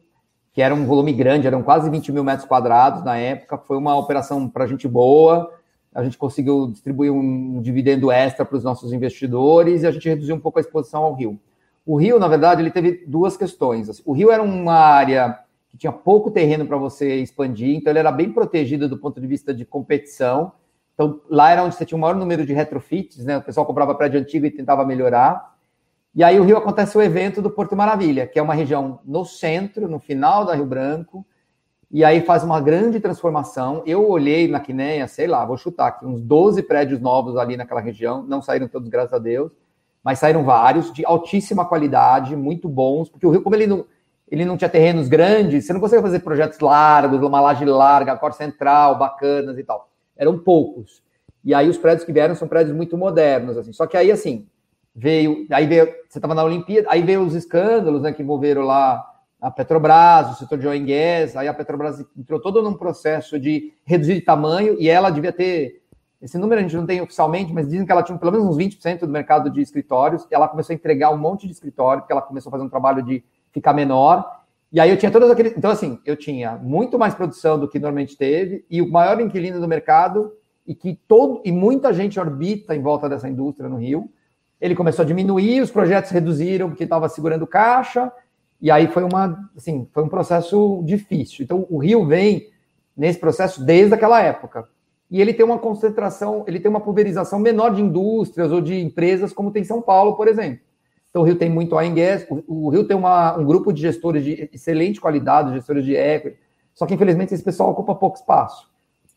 [0.52, 3.96] que era um volume grande, eram quase 20 mil metros quadrados na época, foi uma
[3.96, 5.52] operação para a gente boa,
[5.94, 10.34] a gente conseguiu distribuir um dividendo extra para os nossos investidores e a gente reduziu
[10.34, 11.38] um pouco a exposição ao rio.
[11.86, 14.02] O rio, na verdade, ele teve duas questões.
[14.04, 15.38] O rio era uma área
[15.70, 19.26] que tinha pouco terreno para você expandir, então ele era bem protegido do ponto de
[19.26, 20.52] vista de competição.
[20.94, 23.38] Então lá era onde você tinha o maior número de retrofits, né?
[23.38, 25.54] O pessoal comprava prédio antigo e tentava melhorar.
[26.14, 29.24] E aí o Rio acontece o evento do Porto Maravilha, que é uma região no
[29.24, 31.26] centro, no final da Rio Branco,
[31.94, 33.80] e aí faz uma grande transformação.
[33.86, 37.80] Eu olhei na Quinéia, sei lá, vou chutar aqui, uns 12 prédios novos ali naquela
[37.80, 39.52] região, não saíram todos, graças a Deus,
[40.02, 43.84] mas saíram vários, de altíssima qualidade, muito bons, porque o Rio, como ele não,
[44.28, 48.32] ele não tinha terrenos grandes, você não consegue fazer projetos largos, uma laje larga, cor
[48.32, 49.88] central, bacanas e tal.
[50.16, 51.00] Eram poucos.
[51.44, 53.72] E aí os prédios que vieram são prédios muito modernos, assim.
[53.72, 54.48] Só que aí, assim,
[54.92, 59.13] veio, aí veio, você estava na Olimpíada, aí veio os escândalos, né, que envolveram lá
[59.44, 63.38] a Petrobras, o setor de oil and gas, aí a Petrobras entrou todo num processo
[63.38, 65.82] de reduzir de tamanho e ela devia ter
[66.22, 68.56] Esse número a gente não tem oficialmente, mas dizem que ela tinha pelo menos uns
[68.56, 70.26] 20% do mercado de escritórios.
[70.30, 72.70] E ela começou a entregar um monte de escritório, porque ela começou a fazer um
[72.70, 74.24] trabalho de ficar menor.
[74.72, 75.54] E aí eu tinha todas aqueles.
[75.54, 79.60] Então, assim, eu tinha muito mais produção do que normalmente teve, e o maior inquilino
[79.60, 80.32] do mercado,
[80.66, 84.10] e que todo e muita gente orbita em volta dessa indústria no Rio.
[84.58, 88.10] Ele começou a diminuir, os projetos reduziram porque estava segurando caixa,
[88.60, 91.44] e aí foi uma, assim, foi um processo difícil.
[91.44, 92.48] Então, o Rio vem
[92.96, 94.68] nesse processo desde aquela época
[95.10, 99.32] e ele tem uma concentração, ele tem uma pulverização menor de indústrias ou de empresas,
[99.32, 100.60] como tem São Paulo, por exemplo.
[101.10, 104.24] Então, o Rio tem muito oil gas, o, Rio tem uma, um grupo de gestores
[104.24, 106.36] de excelente qualidade, gestores de equity,
[106.74, 108.68] só que, infelizmente, esse pessoal ocupa pouco espaço.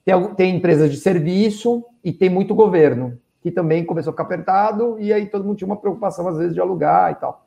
[0.06, 5.00] Tem, tem empresas de serviço e tem muito governo, que também começou a ficar apertado,
[5.00, 7.47] e aí todo mundo tinha uma preocupação, às vezes, de alugar e tal.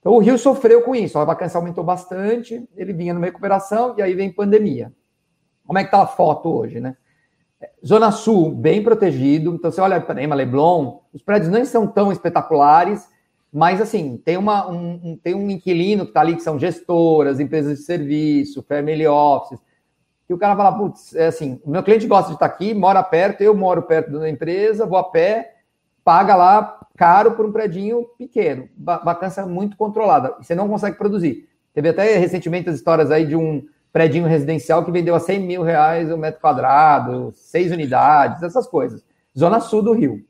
[0.00, 4.02] Então, o Rio sofreu com isso, a vacância aumentou bastante, ele vinha numa recuperação, e
[4.02, 4.92] aí vem pandemia.
[5.66, 6.96] Como é que está a foto hoje, né?
[7.84, 9.54] Zona Sul, bem protegido.
[9.54, 13.08] Então, você olha para Leblon, os prédios não são tão espetaculares,
[13.52, 17.78] mas, assim, tem, uma, um, tem um inquilino que está ali, que são gestoras, empresas
[17.78, 19.58] de serviço, family offices,
[20.28, 23.02] e o cara fala, putz, é assim, o meu cliente gosta de estar aqui, mora
[23.02, 25.56] perto, eu moro perto da empresa, vou a pé,
[26.04, 31.48] paga lá caro por um predinho pequeno, vacância muito controlada, você não consegue produzir.
[31.72, 35.62] Teve até recentemente as histórias aí de um predinho residencial que vendeu a 100 mil
[35.62, 39.04] reais o um metro quadrado, seis unidades, essas coisas.
[39.38, 40.24] Zona Sul do Rio.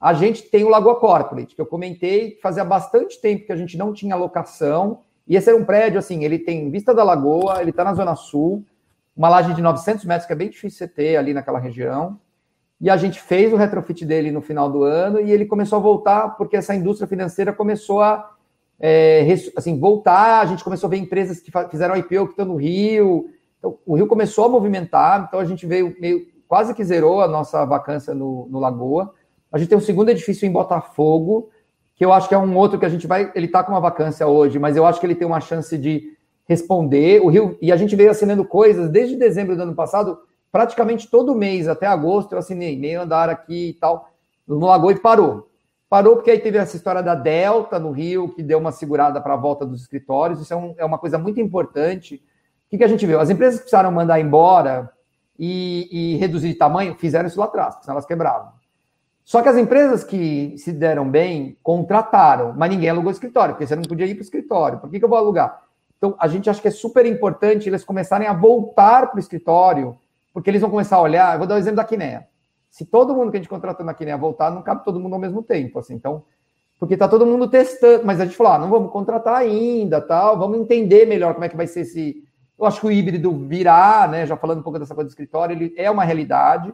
[0.00, 3.56] A gente tem o Lagoa Corporate, que eu comentei, que fazia bastante tempo que a
[3.56, 7.60] gente não tinha locação, e esse era um prédio, assim, ele tem vista da lagoa,
[7.60, 8.64] ele está na Zona Sul,
[9.14, 12.18] uma laje de 900 metros, que é bem difícil você ter ali naquela região,
[12.80, 15.82] e a gente fez o retrofit dele no final do ano, e ele começou a
[15.82, 18.32] voltar, porque essa indústria financeira começou a
[18.78, 22.56] é, assim, voltar, a gente começou a ver empresas que fizeram IPO que estão no
[22.56, 23.30] Rio.
[23.58, 27.28] Então, o Rio começou a movimentar, então a gente veio meio quase que zerou a
[27.28, 29.14] nossa vacância no, no Lagoa.
[29.50, 31.48] A gente tem um segundo edifício em Botafogo,
[31.94, 33.32] que eu acho que é um outro que a gente vai.
[33.34, 36.14] Ele está com uma vacância hoje, mas eu acho que ele tem uma chance de
[36.46, 37.22] responder.
[37.22, 40.18] O Rio, e a gente veio assinando coisas desde dezembro do ano passado,
[40.56, 44.08] praticamente todo mês, até agosto, eu assinei meio andar aqui e tal,
[44.48, 45.50] no Lagoa e parou.
[45.86, 49.34] Parou porque aí teve essa história da Delta no Rio, que deu uma segurada para
[49.34, 50.40] a volta dos escritórios.
[50.40, 52.14] Isso é, um, é, uma coisa muito importante.
[52.14, 53.20] O que, que, a gente viu?
[53.20, 54.90] As empresas que precisaram mandar embora
[55.38, 58.52] e, e reduzir de tamanho fizeram isso lá atrás, porque senão elas quebravam.
[59.22, 63.76] Só que as empresas que se deram bem contrataram, mas ninguém alugou escritório, porque você
[63.76, 64.78] não podia ir para o escritório.
[64.78, 65.64] Por que, que eu vou alugar?
[65.98, 69.98] Então, a gente acha que é super importante eles começarem a voltar para o escritório,
[70.36, 71.32] porque eles vão começar a olhar.
[71.32, 72.28] Eu vou dar o um exemplo da Kinea
[72.76, 75.18] se todo mundo que a gente contratou na Kinea voltar, não cabe todo mundo ao
[75.18, 76.24] mesmo tempo, assim, então,
[76.78, 80.38] porque está todo mundo testando, mas a gente falou, ah, não vamos contratar ainda, tal,
[80.38, 82.22] vamos entender melhor como é que vai ser esse,
[82.58, 85.56] eu acho que o híbrido virá, né, já falando um pouco dessa coisa do escritório,
[85.56, 86.70] ele é uma realidade,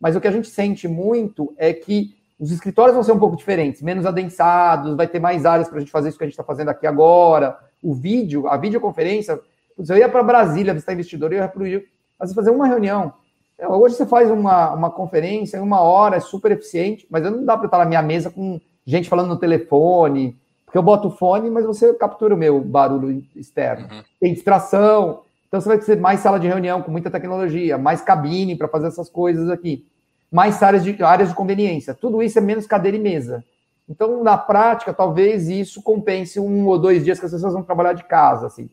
[0.00, 3.36] mas o que a gente sente muito é que os escritórios vão ser um pouco
[3.36, 6.34] diferentes, menos adensados, vai ter mais áreas para a gente fazer isso que a gente
[6.34, 9.40] está fazendo aqui agora, o vídeo, a videoconferência,
[9.76, 11.48] eu ia para Brasília visitar investidor, eu ia
[12.26, 13.12] Rio, fazer uma reunião,
[13.58, 17.44] é, hoje você faz uma, uma conferência em uma hora, é super eficiente, mas não
[17.44, 21.10] dá para estar na minha mesa com gente falando no telefone, porque eu boto o
[21.10, 23.88] fone, mas você captura o meu barulho externo.
[23.90, 24.02] Uhum.
[24.18, 28.56] Tem distração, então você vai ter mais sala de reunião com muita tecnologia, mais cabine
[28.56, 29.84] para fazer essas coisas aqui,
[30.30, 31.92] mais áreas de, áreas de conveniência.
[31.92, 33.44] Tudo isso é menos cadeira e mesa.
[33.88, 37.92] Então, na prática, talvez isso compense um ou dois dias que as pessoas vão trabalhar
[37.92, 38.70] de casa, assim.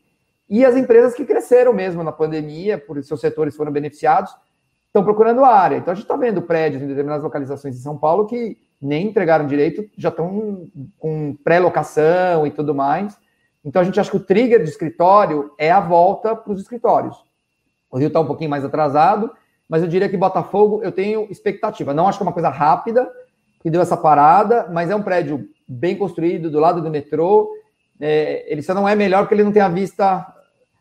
[0.50, 4.34] E as empresas que cresceram mesmo na pandemia, por seus setores foram beneficiados,
[4.86, 5.78] estão procurando área.
[5.78, 9.46] Então a gente está vendo prédios em determinadas localizações em São Paulo que nem entregaram
[9.46, 13.18] direito, já estão com pré-locação e tudo mais.
[13.64, 17.18] Então a gente acha que o trigger de escritório é a volta para os escritórios.
[17.92, 19.32] O Rio está um pouquinho mais atrasado,
[19.68, 21.94] mas eu diria que Botafogo eu tenho expectativa.
[21.94, 23.10] Não acho que é uma coisa rápida
[23.62, 27.52] que deu essa parada, mas é um prédio bem construído do lado do metrô.
[28.00, 30.26] É, ele só não é melhor porque ele não tem a vista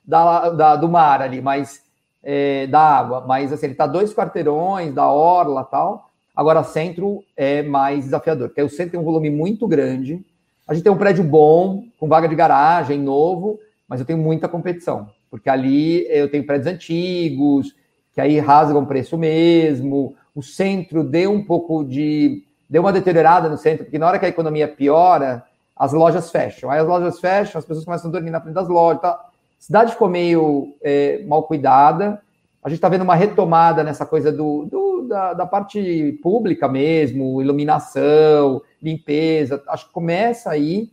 [0.06, 1.82] da, da, do mar ali, mas
[2.22, 6.10] é, da água, mas assim, ele está dois quarteirões da orla tal.
[6.34, 10.24] Agora, centro é mais desafiador, porque o centro tem um volume muito grande.
[10.68, 14.48] A gente tem um prédio bom, com vaga de garagem, novo, mas eu tenho muita
[14.48, 17.74] competição, porque ali eu tenho prédios antigos,
[18.12, 20.14] que aí rasgam preço mesmo.
[20.34, 22.42] O centro deu um pouco de.
[22.68, 25.44] deu uma deteriorada no centro, porque na hora que a economia piora,
[25.76, 26.70] as lojas fecham.
[26.70, 29.02] Aí as lojas fecham, as pessoas começam a dormir na frente das lojas.
[29.02, 29.24] Tá?
[29.58, 32.22] A cidade ficou meio é, mal cuidada.
[32.62, 37.40] A gente está vendo uma retomada nessa coisa do, do da, da, parte pública mesmo,
[37.40, 39.62] iluminação, limpeza.
[39.68, 40.90] Acho que começa aí,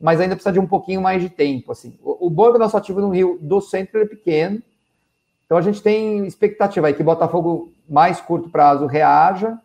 [0.00, 1.72] mas ainda precisa de um pouquinho mais de tempo.
[1.72, 1.98] Assim.
[2.02, 4.62] O, o bom é que o nosso ativo no Rio do centro é pequeno,
[5.44, 9.56] então a gente tem expectativa aí que Botafogo mais curto prazo reaja,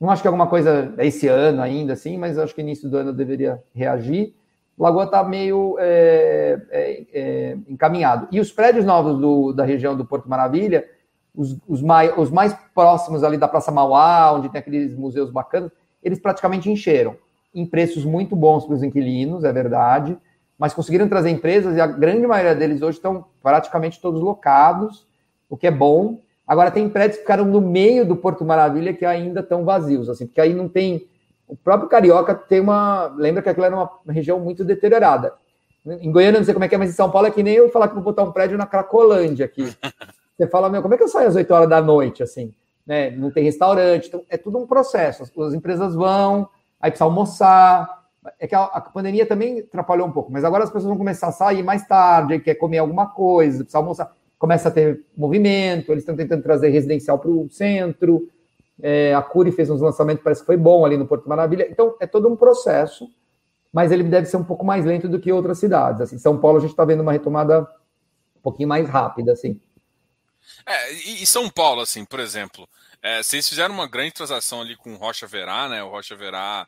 [0.00, 3.12] Não acho que alguma coisa esse ano ainda, assim, mas acho que início do ano
[3.12, 4.34] deveria reagir.
[4.78, 8.28] Lagoa está meio é, é, é, encaminhado.
[8.30, 10.84] E os prédios novos do, da região do Porto Maravilha,
[11.34, 15.70] os, os, mais, os mais próximos ali da Praça Mauá, onde tem aqueles museus bacanas,
[16.02, 17.16] eles praticamente encheram.
[17.54, 20.16] Em preços muito bons para os inquilinos, é verdade,
[20.58, 25.06] mas conseguiram trazer empresas e a grande maioria deles hoje estão praticamente todos locados,
[25.48, 26.20] o que é bom.
[26.46, 30.26] Agora, tem prédios que ficaram no meio do Porto Maravilha que ainda estão vazios, assim,
[30.26, 31.08] porque aí não tem
[31.48, 33.06] o próprio Carioca tem uma.
[33.16, 35.32] Lembra que aquilo era uma região muito deteriorada.
[35.86, 37.54] Em Goiânia, não sei como é que é, mas em São Paulo é que nem
[37.54, 39.64] eu falar que vou botar um prédio na Cracolândia aqui.
[40.36, 42.54] Você fala, meu, como é que eu saio às 8 horas da noite, assim?
[42.86, 43.10] Né?
[43.10, 45.24] Não tem restaurante, então é tudo um processo.
[45.24, 46.48] As, empresas vão,
[46.80, 48.04] aí precisa almoçar.
[48.38, 51.28] É que a, a, pandemia também atrapalhou um pouco, mas agora as pessoas vão começar
[51.28, 54.12] a sair mais tarde, aí quer comer alguma coisa, precisa almoçar.
[54.38, 58.28] Começa a ter movimento, eles estão tentando trazer residencial para o centro.
[58.80, 61.66] É, a Curi fez uns lançamentos, parece que foi bom ali no Porto Maravilha.
[61.70, 63.10] Então, é todo um processo,
[63.72, 66.00] mas ele deve ser um pouco mais lento do que outras cidades.
[66.00, 67.62] Assim, São Paulo a gente está vendo uma retomada
[68.36, 69.60] um pouquinho mais rápida, assim.
[70.64, 72.68] É, e São Paulo, assim, por exemplo,
[73.02, 75.82] é, vocês fizeram uma grande transação ali com Rocha Verá, né?
[75.82, 76.66] O Rocha Verá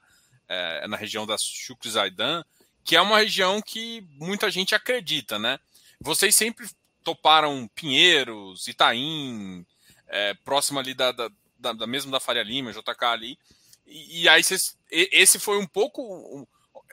[0.49, 2.44] é, na região da Chucrizaidan,
[2.85, 5.59] que é uma região que muita gente acredita, né?
[6.01, 6.68] Vocês sempre
[7.03, 9.64] toparam Pinheiros, Itaim,
[10.09, 13.38] é, próximo ali da, da, da, da mesmo da Faria Lima, JK ali.
[13.87, 16.03] E, e aí vocês, esse foi um pouco.
[16.03, 16.46] Um,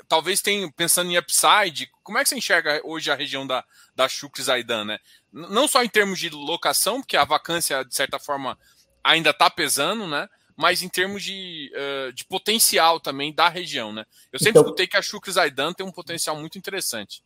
[0.08, 3.64] talvez tenha, pensando em upside, como é que você enxerga hoje a região da,
[3.96, 5.00] da Chucre Zaidan, né?
[5.32, 8.58] Não só em termos de locação, porque a vacância, de certa forma,
[9.04, 10.28] ainda está pesando, né?
[10.56, 14.06] Mas em termos de, uh, de potencial também da região, né?
[14.32, 17.24] Eu sempre então, escutei que a Chucre Zaidan tem um potencial muito interessante.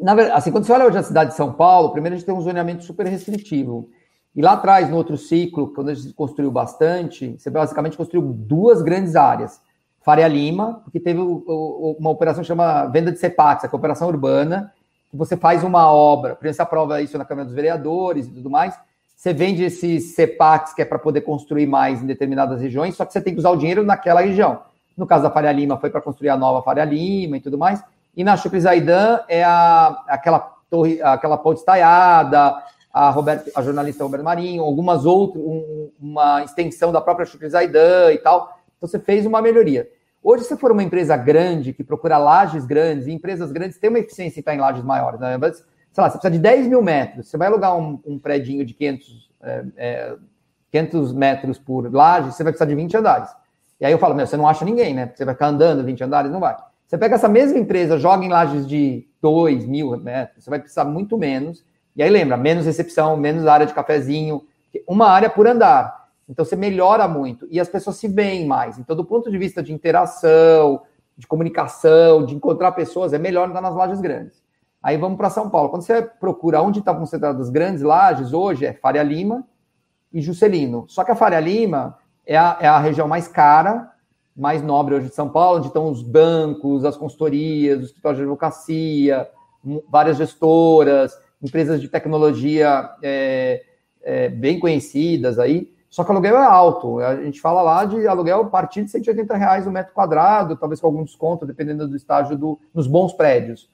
[0.00, 2.26] Na verdade, assim, quando você olha hoje a cidade de São Paulo, primeiro a gente
[2.26, 3.90] tem um zoneamento super restritivo.
[4.34, 8.80] E lá atrás, no outro ciclo, quando a gente construiu bastante, você basicamente construiu duas
[8.80, 9.60] grandes áreas.
[10.00, 14.08] Faria Lima, porque teve uma operação que chama venda de CEPAX, que é a operação
[14.08, 14.72] urbana,
[15.10, 18.50] que você faz uma obra, primeiro você aprova isso na Câmara dos Vereadores e tudo
[18.50, 18.76] mais,
[19.14, 23.12] você vende esses CEPAX, que é para poder construir mais em determinadas regiões, só que
[23.12, 24.62] você tem que usar o dinheiro naquela região.
[24.96, 27.84] No caso da Faria Lima, foi para construir a nova Faria Lima e tudo mais.
[28.16, 32.56] E na Chucrizaidan é a, aquela torre, aquela ponte estaiada,
[32.92, 38.12] a, Roberto, a jornalista Roberto Marinho, algumas outras, um, uma extensão da própria Chucre Zaidan
[38.12, 38.58] e tal.
[38.76, 39.88] Então você fez uma melhoria.
[40.22, 43.98] Hoje, se for uma empresa grande que procura lajes grandes, e empresas grandes têm uma
[43.98, 45.36] eficiência em estar em lajes maiores, né?
[45.36, 45.56] Mas,
[45.90, 48.74] sei lá, você precisa de 10 mil metros, você vai alugar um, um predinho de
[48.74, 50.16] 500, é, é,
[50.70, 53.30] 500 metros por laje, você vai precisar de 20 andares.
[53.80, 55.10] E aí eu falo, meu, você não acha ninguém, né?
[55.12, 56.56] Você vai ficar andando 20 andares, não vai.
[56.86, 60.84] Você pega essa mesma empresa, joga em lajes de 2 mil metros, você vai precisar
[60.84, 64.42] muito menos e aí lembra, menos recepção, menos área de cafezinho,
[64.86, 66.08] uma área por andar.
[66.28, 68.78] Então você melhora muito e as pessoas se veem mais.
[68.78, 70.82] Então, do ponto de vista de interação,
[71.16, 74.42] de comunicação, de encontrar pessoas, é melhor andar nas lajes grandes.
[74.82, 75.68] Aí vamos para São Paulo.
[75.68, 79.44] Quando você procura onde estão concentradas as grandes lajes, hoje é Faria Lima
[80.12, 80.84] e Juscelino.
[80.88, 83.92] Só que a Faria Lima é a, é a região mais cara,
[84.34, 88.24] mais nobre hoje de São Paulo, onde estão os bancos, as consultorias, os escritórios de
[88.24, 89.28] advocacia,
[89.88, 93.64] várias gestoras, empresas de tecnologia é,
[94.02, 97.00] é, bem conhecidas aí, só que o aluguel é alto.
[97.00, 100.56] A gente fala lá de aluguel a partir de 180 reais o um metro quadrado,
[100.56, 103.68] talvez com algum desconto, dependendo do estágio do, nos bons prédios.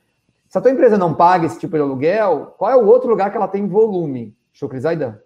[0.48, 3.30] Se a tua empresa não paga esse tipo de aluguel, qual é o outro lugar
[3.30, 4.34] que ela tem volume?
[4.52, 5.16] Chucrizaidan.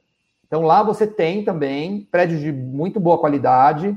[0.46, 3.96] Então lá você tem também prédios de muito boa qualidade.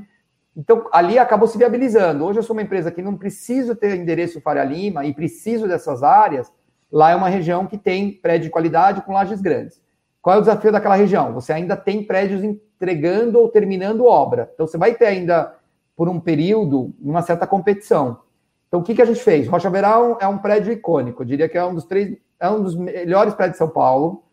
[0.56, 2.24] Então ali acabou se viabilizando.
[2.24, 6.02] Hoje eu sou uma empresa que não preciso ter endereço Faria Lima e preciso dessas
[6.02, 6.50] áreas,
[6.96, 9.78] Lá é uma região que tem prédio de qualidade com lajes grandes.
[10.22, 11.34] Qual é o desafio daquela região?
[11.34, 14.50] Você ainda tem prédios entregando ou terminando obra.
[14.54, 15.54] Então, você vai ter ainda,
[15.94, 18.20] por um período, uma certa competição.
[18.66, 19.46] Então, o que, que a gente fez?
[19.46, 21.20] Rocha Verão é um prédio icônico.
[21.20, 24.24] Eu diria que é um dos três, é um dos melhores prédios de São Paulo.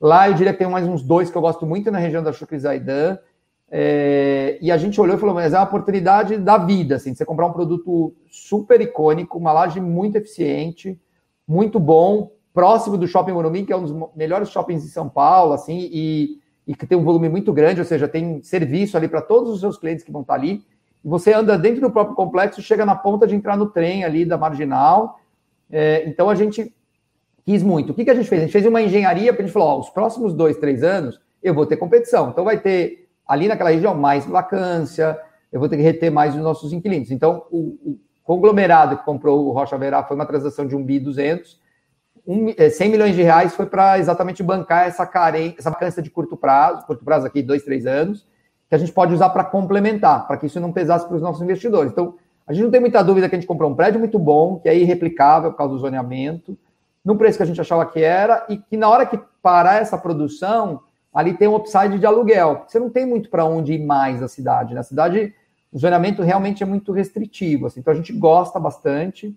[0.00, 2.32] Lá, eu diria que tem mais uns dois que eu gosto muito na região da
[2.32, 3.16] Chucrizaidan.
[3.70, 7.18] É, e a gente olhou e falou, mas é uma oportunidade da vida, assim, de
[7.18, 11.00] você comprar um produto super icônico, uma laje muito eficiente,
[11.48, 15.54] muito bom, próximo do Shopping Morumbi, que é um dos melhores shoppings de São Paulo,
[15.54, 19.22] assim, e, e que tem um volume muito grande, ou seja, tem serviço ali para
[19.22, 20.62] todos os seus clientes que vão estar tá ali.
[21.04, 24.24] E você anda dentro do próprio complexo, chega na ponta de entrar no trem ali
[24.24, 25.18] da Marginal.
[25.70, 26.74] É, então a gente
[27.46, 27.92] quis muito.
[27.92, 28.42] O que, que a gente fez?
[28.42, 31.20] A gente fez uma engenharia, porque a gente falou: ó, os próximos dois, três anos
[31.42, 32.30] eu vou ter competição.
[32.30, 35.18] Então vai ter ali naquela região mais vacância,
[35.52, 37.10] eu vou ter que reter mais os nossos inquilinos.
[37.10, 41.00] Então, o, o conglomerado que comprou o Rocha Verá foi uma transação de um bi
[41.00, 41.58] 200.
[42.26, 46.36] Um, 100 milhões de reais foi para exatamente bancar essa carência, essa vacância de curto
[46.36, 48.26] prazo, curto prazo aqui, dois, três anos,
[48.68, 51.40] que a gente pode usar para complementar, para que isso não pesasse para os nossos
[51.40, 51.90] investidores.
[51.90, 52.16] Então,
[52.46, 54.68] a gente não tem muita dúvida que a gente comprou um prédio muito bom, que
[54.68, 56.54] é irreplicável por causa do zoneamento,
[57.02, 59.96] no preço que a gente achava que era, e que na hora que parar essa
[59.96, 60.82] produção,
[61.14, 62.64] ali tem um upside de aluguel.
[62.66, 64.74] Você não tem muito para onde ir mais na cidade.
[64.74, 65.32] Na cidade,
[65.72, 67.66] o zoneamento realmente é muito restritivo.
[67.66, 69.36] Assim, então a gente gosta bastante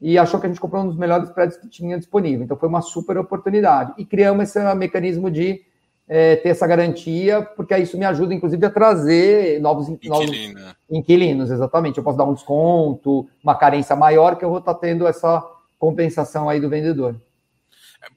[0.00, 2.44] e achou que a gente comprou um dos melhores prédios que tinha disponível.
[2.44, 3.94] Então foi uma super oportunidade.
[3.98, 5.64] E criamos esse mecanismo de
[6.08, 10.60] é, ter essa garantia, porque isso me ajuda, inclusive, a trazer novos, Inquilino.
[10.60, 11.50] novos inquilinos.
[11.50, 11.98] Exatamente.
[11.98, 15.44] Eu posso dar um desconto, uma carência maior, que eu vou estar tendo essa
[15.78, 17.14] compensação aí do vendedor.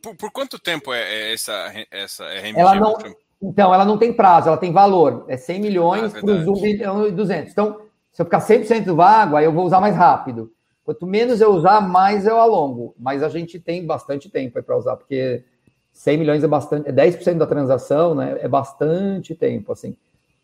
[0.02, 2.60] Por, por quanto tempo é, é essa, essa RMG?
[2.60, 2.96] Ela não,
[3.42, 5.26] então, ela não tem prazo, ela tem valor.
[5.28, 7.52] É 100 milhões ah, para os 1 bilhão e 200.
[7.52, 7.82] Então,
[8.12, 10.52] se eu ficar 100% vago, aí eu vou usar mais rápido.
[10.84, 12.94] Quanto menos eu usar, mais eu alongo.
[13.00, 15.44] Mas a gente tem bastante tempo para usar, porque
[15.92, 18.38] 100 milhões é bastante, é 10% da transação, né?
[18.42, 19.96] É bastante tempo, assim.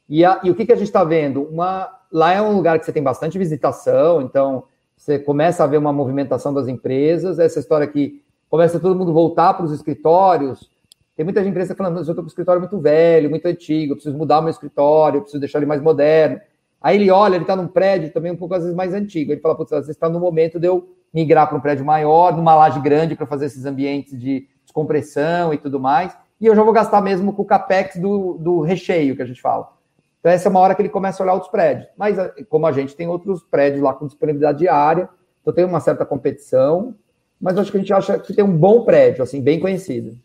[0.10, 1.44] E, a, e o que, que a gente está vendo?
[1.44, 4.64] Uma, lá é um lugar que você tem bastante visitação, então
[4.96, 7.38] você começa a ver uma movimentação das empresas.
[7.38, 10.70] Essa história que começa todo mundo voltar para os escritórios.
[11.18, 13.96] Tem muita empresa falando, mas eu estou com o escritório muito velho, muito antigo, eu
[13.96, 16.40] preciso mudar o meu escritório, eu preciso deixar ele mais moderno.
[16.80, 19.32] Aí ele olha, ele está num prédio também um pouco, às vezes, mais antigo.
[19.32, 22.38] Ele fala, putz, às vezes está no momento de eu migrar para um prédio maior,
[22.38, 26.16] numa laje grande para fazer esses ambientes de descompressão e tudo mais.
[26.40, 29.42] E eu já vou gastar mesmo com o capex do, do recheio que a gente
[29.42, 29.74] fala.
[30.20, 31.88] Então, essa é uma hora que ele começa a olhar outros prédios.
[31.98, 32.16] Mas,
[32.48, 35.10] como a gente tem outros prédios lá com disponibilidade diária,
[35.42, 36.94] então tem uma certa competição,
[37.42, 40.16] mas acho que a gente acha que tem um bom prédio, assim, bem conhecido.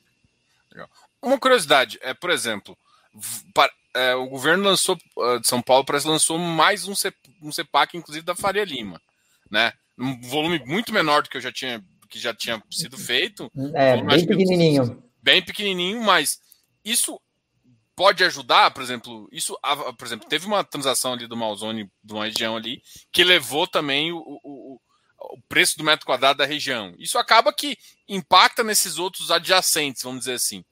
[1.23, 2.77] Uma curiosidade, é, por exemplo,
[3.55, 7.53] para, é, o governo lançou uh, de São Paulo parece lançou mais um, CEP, um
[7.53, 9.01] CEPAC, inclusive da Faria Lima,
[9.51, 9.73] né?
[9.99, 13.51] Um volume muito menor do que eu já tinha que já tinha sido feito.
[13.75, 15.03] É, volume, bem pequenininho.
[15.23, 16.41] bem pequenininho, mas
[16.85, 17.19] isso
[17.97, 19.59] pode ajudar, por exemplo, isso,
[19.97, 24.13] por exemplo, teve uma transação ali do Malzone, de uma região ali, que levou também
[24.13, 24.81] o, o,
[25.19, 26.95] o preço do metro quadrado da região.
[26.99, 30.65] Isso acaba que impacta nesses outros adjacentes, vamos dizer assim.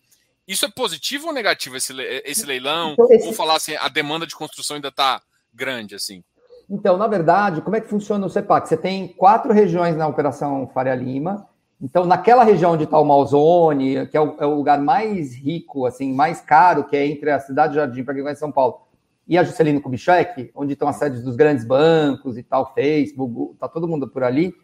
[0.47, 2.93] Isso é positivo ou negativo esse, esse leilão?
[2.93, 3.27] Então, esse...
[3.27, 5.21] Ou falar assim, a demanda de construção ainda está
[5.53, 6.23] grande assim?
[6.69, 8.69] Então, na verdade, como é que funciona o CEPAC?
[8.69, 11.49] Você tem quatro regiões na Operação Faria Lima.
[11.83, 15.87] Então, naquela região onde está o Malzone, que é o, é o, lugar mais rico,
[15.87, 18.83] assim, mais caro, que é entre a cidade de Jardim, para quem conhece São Paulo,
[19.27, 23.69] e a Juscelino Kubitschek, onde estão as sedes dos grandes bancos e tal, Facebook, tá
[23.69, 24.55] todo mundo por ali.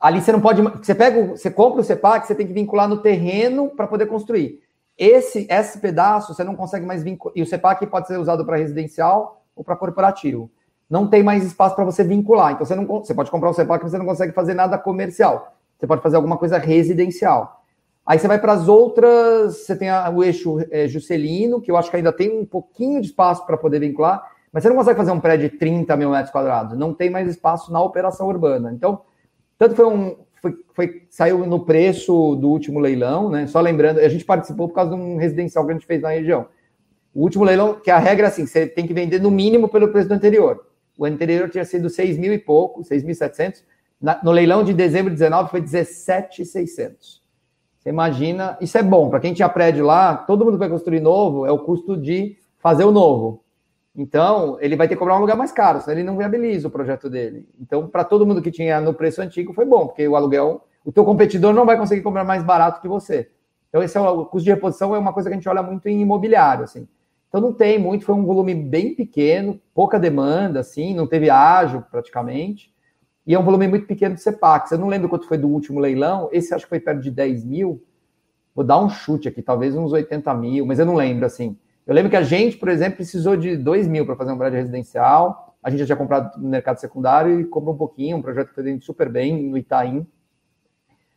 [0.00, 0.62] Ali você não pode.
[0.62, 4.60] Você pega, você compra o CEPAC, você tem que vincular no terreno para poder construir.
[4.98, 7.32] Esse, esse pedaço você não consegue mais vincular.
[7.36, 10.50] E o CEPAC pode ser usado para residencial ou para corporativo.
[10.90, 12.52] Não tem mais espaço para você vincular.
[12.52, 15.54] Então você não você pode comprar o CEPAC, mas você não consegue fazer nada comercial.
[15.78, 17.58] Você pode fazer alguma coisa residencial.
[18.04, 21.90] Aí você vai para as outras, você tem o eixo é, Juscelino, que eu acho
[21.90, 25.10] que ainda tem um pouquinho de espaço para poder vincular, mas você não consegue fazer
[25.10, 28.72] um prédio de 30 mil metros quadrados, não tem mais espaço na operação urbana.
[28.72, 29.02] Então,
[29.58, 30.16] tanto foi um.
[30.40, 33.46] Foi, foi, saiu no preço do último leilão, né?
[33.46, 36.10] Só lembrando, a gente participou por causa de um residencial que a gente fez na
[36.10, 36.46] região.
[37.14, 39.88] O último leilão, que a regra é assim, você tem que vender no mínimo pelo
[39.88, 40.66] preço do anterior.
[40.96, 43.62] O anterior tinha sido 6 mil e pouco, 6.700.
[44.22, 47.22] No leilão de dezembro de 19 foi 17,600.
[47.78, 51.00] Você imagina, isso é bom, para quem tinha prédio lá, todo mundo que vai construir
[51.00, 53.42] novo é o custo de fazer o novo.
[53.98, 56.70] Então, ele vai ter que cobrar um lugar mais caro, senão ele não viabiliza o
[56.70, 57.48] projeto dele.
[57.60, 60.92] Então, para todo mundo que tinha no preço antigo, foi bom, porque o aluguel, o
[60.92, 63.28] teu competidor não vai conseguir comprar mais barato que você.
[63.68, 65.64] Então, esse é o, o custo de reposição é uma coisa que a gente olha
[65.64, 66.86] muito em imobiliário, assim.
[67.28, 71.84] Então, não tem muito, foi um volume bem pequeno, pouca demanda, assim, não teve ágio
[71.90, 72.72] praticamente.
[73.26, 74.70] E é um volume muito pequeno de CEPAX.
[74.70, 76.28] Eu não lembro quanto foi do último leilão.
[76.30, 77.82] Esse acho que foi perto de 10 mil.
[78.54, 81.58] Vou dar um chute aqui, talvez uns 80 mil, mas eu não lembro assim.
[81.88, 84.58] Eu lembro que a gente, por exemplo, precisou de 2 mil para fazer um prédio
[84.58, 85.56] residencial.
[85.62, 88.54] A gente já tinha comprado no mercado secundário e comprou um pouquinho, um projeto que
[88.56, 90.06] foi indo super bem no Itaim.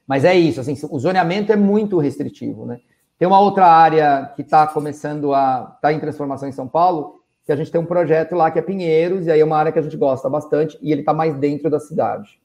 [0.08, 2.80] Mas é isso, assim, o zoneamento é muito restritivo, né?
[3.20, 7.22] Tem uma outra área que está começando a estar tá em transformação em São Paulo,
[7.46, 9.74] que a gente tem um projeto lá que é Pinheiros, e aí é uma área
[9.74, 12.42] que a gente gosta bastante, e ele está mais dentro da cidade.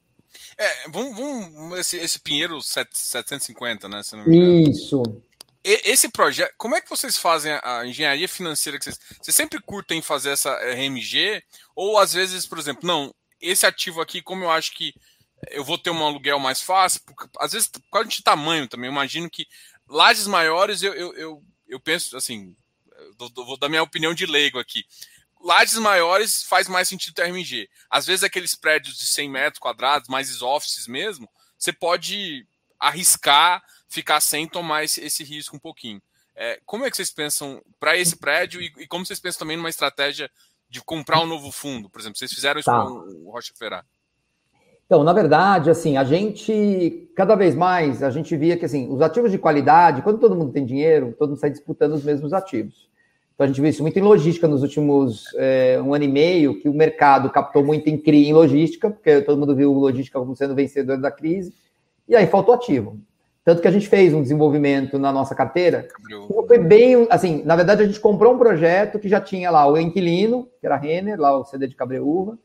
[0.57, 4.01] É, vamos, vamos esse, esse Pinheiro 750, né?
[4.27, 5.01] Isso.
[5.69, 8.79] Esse projeto, como é que vocês fazem a engenharia financeira?
[8.79, 11.43] Que vocês, vocês sempre curtem fazer essa RMG?
[11.75, 14.93] Ou às vezes, por exemplo, não, esse ativo aqui, como eu acho que
[15.49, 18.87] eu vou ter um aluguel mais fácil, porque, às vezes, por causa de tamanho também,
[18.87, 19.45] eu imagino que
[19.89, 22.55] lajes maiores, eu, eu, eu, eu penso assim,
[23.35, 24.85] vou dar minha opinião de leigo aqui.
[25.41, 27.69] Lajes maiores faz mais sentido ter RMG.
[27.89, 32.47] Às vezes aqueles prédios de 100 metros quadrados, mais offices mesmo, você pode
[32.79, 36.01] arriscar ficar sem tomar esse, esse risco um pouquinho.
[36.35, 39.57] É, como é que vocês pensam para esse prédio e, e, como vocês pensam também
[39.57, 40.29] numa estratégia
[40.69, 41.89] de comprar um novo fundo?
[41.89, 42.85] Por exemplo, vocês fizeram isso tá.
[42.85, 42.91] com
[43.25, 43.85] o Rocha Ferrar.
[44.85, 49.01] Então, na verdade, assim, a gente, cada vez mais, a gente via que, assim, os
[49.01, 52.87] ativos de qualidade, quando todo mundo tem dinheiro, todo mundo sai disputando os mesmos ativos.
[53.33, 56.59] Então, a gente viu isso muito em logística nos últimos é, um ano e meio,
[56.59, 60.35] que o mercado captou muito em CRI em logística, porque todo mundo viu logística como
[60.35, 61.53] sendo vencedor da crise,
[62.07, 62.97] e aí faltou ativo.
[63.47, 65.87] Tanto que a gente fez um desenvolvimento na nossa carteira.
[66.45, 69.77] Foi bem, assim, na verdade, a gente comprou um projeto que já tinha lá o
[69.77, 72.37] inquilino, que era Renner, lá o CD de Cabreúva,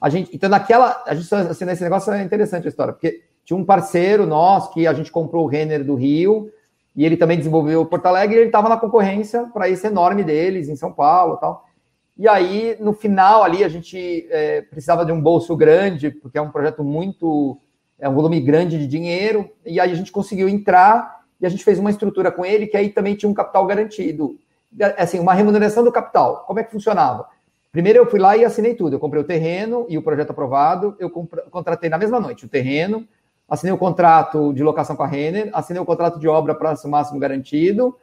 [0.00, 1.04] a gente, então, naquela.
[1.06, 4.88] A gente, assim, nesse negócio é interessante a história, porque tinha um parceiro nosso que
[4.88, 6.50] a gente comprou o Renner do Rio,
[6.96, 10.24] e ele também desenvolveu o Porto Alegre, e ele estava na concorrência para esse enorme
[10.24, 11.64] deles, em São Paulo tal.
[12.18, 16.42] E aí, no final ali, a gente é, precisava de um bolso grande, porque é
[16.42, 17.56] um projeto muito.
[18.00, 21.64] É um volume grande de dinheiro, e aí a gente conseguiu entrar e a gente
[21.64, 24.38] fez uma estrutura com ele que aí também tinha um capital garantido.
[24.96, 26.44] Assim, uma remuneração do capital.
[26.46, 27.26] Como é que funcionava?
[27.72, 28.94] Primeiro eu fui lá e assinei tudo.
[28.94, 30.96] Eu comprei o terreno e o projeto aprovado.
[30.98, 33.06] Eu contratei na mesma noite o terreno,
[33.48, 36.88] assinei o contrato de locação com a Renner, assinei o contrato de obra para o
[36.88, 37.96] máximo garantido,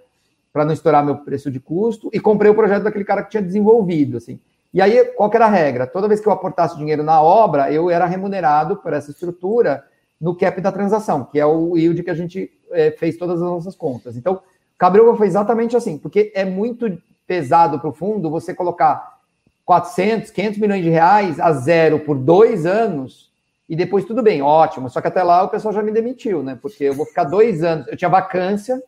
[0.52, 3.43] para não estourar meu preço de custo, e comprei o projeto daquele cara que tinha
[3.43, 4.18] desenvolvido.
[4.18, 4.39] Assim.
[4.74, 5.88] E aí, qual era a regra?
[5.88, 9.84] Toda vez que eu aportasse dinheiro na obra, eu era remunerado por essa estrutura
[10.20, 13.47] no cap da transação, que é o yield que a gente é, fez todas as
[13.47, 14.18] nossas contas.
[14.18, 14.41] Então,
[14.78, 19.18] Cabreu foi exatamente assim, porque é muito pesado para o fundo você colocar
[19.65, 23.32] 400, 500 milhões de reais a zero por dois anos,
[23.68, 24.89] e depois tudo bem, ótimo.
[24.89, 26.57] Só que até lá o pessoal já me demitiu, né?
[26.61, 28.82] Porque eu vou ficar dois anos, eu tinha vacância,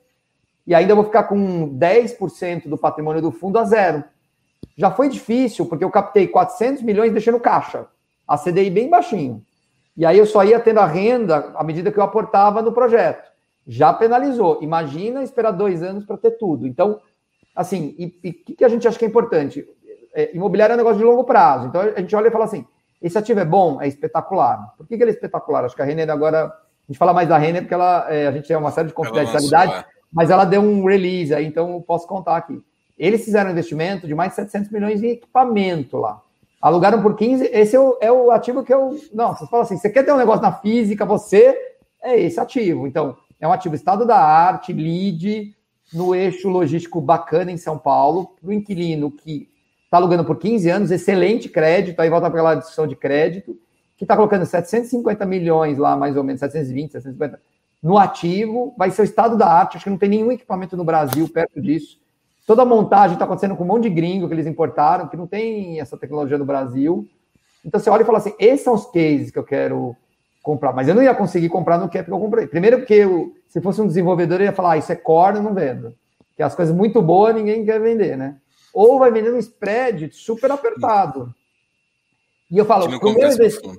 [0.65, 4.03] e ainda vou ficar com 10% do patrimônio do fundo a zero.
[4.80, 7.86] Já foi difícil, porque eu captei 400 milhões deixando caixa,
[8.27, 9.43] a CDI bem baixinho.
[9.97, 13.30] E aí eu só ia tendo a renda à medida que eu aportava no projeto.
[13.67, 14.59] Já penalizou.
[14.61, 16.65] Imagina esperar dois anos para ter tudo.
[16.65, 17.01] Então,
[17.53, 19.67] assim, e o que a gente acha que é importante?
[20.13, 21.67] é, imobiliário é um negócio de longo prazo.
[21.67, 22.65] Então a gente olha e fala assim:
[23.01, 24.73] esse ativo é bom, é espetacular.
[24.77, 25.65] Por que, que ele é espetacular?
[25.65, 26.45] Acho que a Renner agora.
[26.45, 28.95] A gente fala mais da Renner porque ela, é, a gente tem uma série de
[28.95, 29.86] confidencialidade, é.
[30.11, 32.59] mas ela deu um release aí, então eu posso contar aqui.
[32.99, 36.21] Eles fizeram um investimento de mais de 700 milhões em equipamento lá.
[36.61, 38.99] Alugaram por 15, esse é o, é o ativo que eu.
[39.13, 41.57] Não, você fala assim: você quer ter um negócio na física, você
[42.03, 42.85] é esse ativo.
[42.85, 45.55] Então, é um ativo estado da arte, lead,
[45.93, 49.49] no eixo logístico bacana em São Paulo, para o inquilino que
[49.85, 53.57] está alugando por 15 anos, excelente crédito, aí volta para aquela discussão de crédito,
[53.97, 57.41] que está colocando 750 milhões lá, mais ou menos, 720, 750,
[57.81, 60.83] no ativo, vai ser o estado da arte, acho que não tem nenhum equipamento no
[60.83, 61.97] Brasil perto disso.
[62.49, 65.27] Toda a montagem está acontecendo com um monte de gringo que eles importaram, que não
[65.27, 67.07] tem essa tecnologia no Brasil.
[67.63, 69.95] Então você olha e fala assim: esses são os cases que eu quero
[70.41, 72.47] comprar, mas eu não ia conseguir comprar no cap que eu comprei.
[72.47, 75.43] Primeiro, porque eu, se fosse um desenvolvedor, eu ia falar: ah, isso é core, eu
[75.43, 75.93] não vendo.
[76.35, 78.37] Que as coisas muito boas ninguém quer vender, né?
[78.73, 81.33] ou vai vender um spread super apertado.
[82.49, 83.75] E eu falo, pro meu investidor.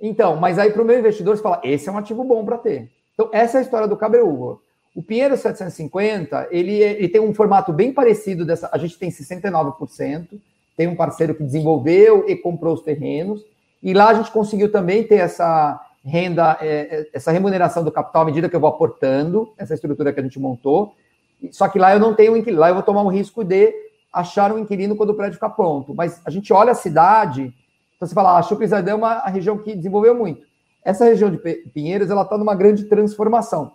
[0.00, 2.58] Então, mas aí para o meu investidor, você fala, esse é um ativo bom para
[2.58, 2.90] ter.
[3.12, 4.58] Então, essa é a história do Cabreúva.
[4.94, 8.70] O Pinheiro 750, ele, é, ele tem um formato bem parecido dessa.
[8.72, 10.28] A gente tem 69%,
[10.76, 13.44] tem um parceiro que desenvolveu e comprou os terrenos,
[13.82, 18.22] e lá a gente conseguiu também ter essa renda, é, é, essa remuneração do capital
[18.22, 20.94] à medida que eu vou aportando, essa estrutura que a gente montou.
[21.50, 23.74] Só que lá eu não tenho lá eu vou tomar um risco de
[24.12, 25.94] achar um inquilino quando o prédio ficar pronto.
[25.94, 27.52] Mas a gente olha a cidade,
[27.96, 30.46] então você fala, ah, a Chupizardã é uma região que desenvolveu muito.
[30.84, 33.72] Essa região de Pinheiros, ela está numa grande transformação.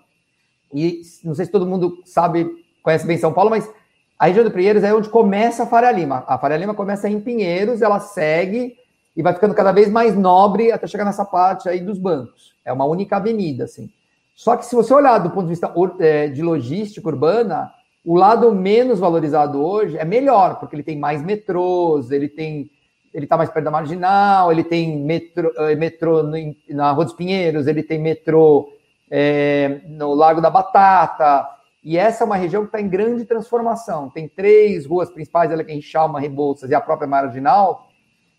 [0.73, 2.49] E não sei se todo mundo sabe,
[2.83, 3.69] conhece bem São Paulo, mas
[4.17, 6.23] a região de Pinheiros é onde começa a Faria Lima.
[6.27, 8.75] A Faria Lima começa em Pinheiros, ela segue
[9.15, 12.53] e vai ficando cada vez mais nobre até chegar nessa parte aí dos bancos.
[12.63, 13.89] É uma única avenida, assim.
[14.35, 17.71] Só que se você olhar do ponto de vista é, de logística urbana,
[18.05, 22.69] o lado menos valorizado hoje é melhor, porque ele tem mais metrôs, ele tem
[23.13, 26.23] ele está mais perto da marginal, ele tem metrô, eh, metrô
[26.69, 28.71] na Rua dos Pinheiros, ele tem metrô
[29.09, 31.47] é, no Lago da Batata,
[31.83, 34.09] e essa é uma região que está em grande transformação.
[34.09, 37.87] Tem três ruas principais, ela que é Enxalma, Rebouças e a própria Marginal.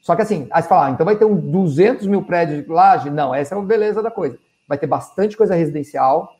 [0.00, 2.70] Só que assim, aí você fala, ah, então vai ter um 200 mil prédios de
[2.70, 3.10] laje?
[3.10, 4.38] Não, essa é a beleza da coisa.
[4.68, 6.32] Vai ter bastante coisa residencial,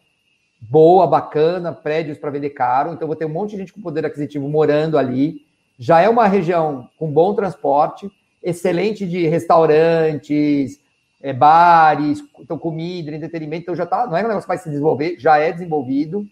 [0.61, 2.93] boa, bacana, prédios para vender caro.
[2.93, 5.43] Então, vou ter um monte de gente com poder aquisitivo morando ali.
[5.79, 8.11] Já é uma região com bom transporte,
[8.43, 10.79] excelente de restaurantes,
[11.21, 13.63] é, bares, então comida, entretenimento.
[13.63, 16.27] Então, já tá, não é um negócio que vai se desenvolver, já é desenvolvido.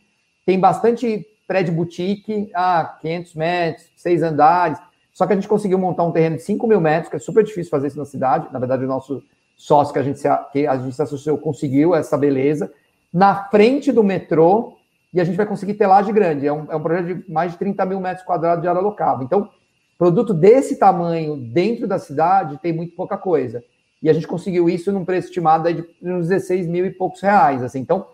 [0.47, 4.79] Tem bastante prédio boutique, ah, 500 metros, seis andares.
[5.13, 7.43] Só que a gente conseguiu montar um terreno de 5 mil metros, que é super
[7.43, 8.49] difícil fazer isso na cidade.
[8.53, 9.23] Na verdade, o nosso
[9.57, 12.73] sócio que a gente se, que a gente se associou conseguiu essa beleza
[13.13, 14.79] na frente do metrô,
[15.13, 16.47] e a gente vai conseguir ter laje grande.
[16.47, 19.25] É um, é um projeto de mais de 30 mil metros quadrados de área locável.
[19.25, 19.49] Então,
[19.97, 23.65] produto desse tamanho dentro da cidade tem muito pouca coisa.
[24.03, 27.63] E a gente conseguiu isso num preço estimado de uns 16 mil e poucos reais.
[27.63, 27.81] Assim.
[27.81, 28.07] Então,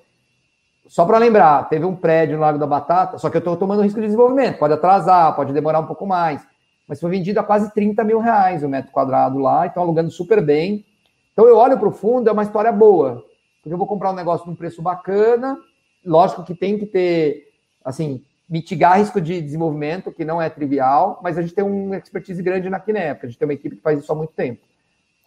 [0.87, 3.83] só para lembrar, teve um prédio no Lago da Batata, só que eu estou tomando
[3.83, 6.47] risco de desenvolvimento, pode atrasar, pode demorar um pouco mais,
[6.87, 10.43] mas foi vendido a quase 30 mil reais o metro quadrado lá, então alugando super
[10.43, 10.85] bem.
[11.33, 13.25] Então eu olho para o fundo, é uma história boa,
[13.63, 15.59] porque eu vou comprar um negócio num preço bacana,
[16.05, 17.49] lógico que tem que ter,
[17.83, 22.43] assim, mitigar risco de desenvolvimento, que não é trivial, mas a gente tem uma expertise
[22.43, 24.61] grande na porque a gente tem uma equipe que faz isso há muito tempo.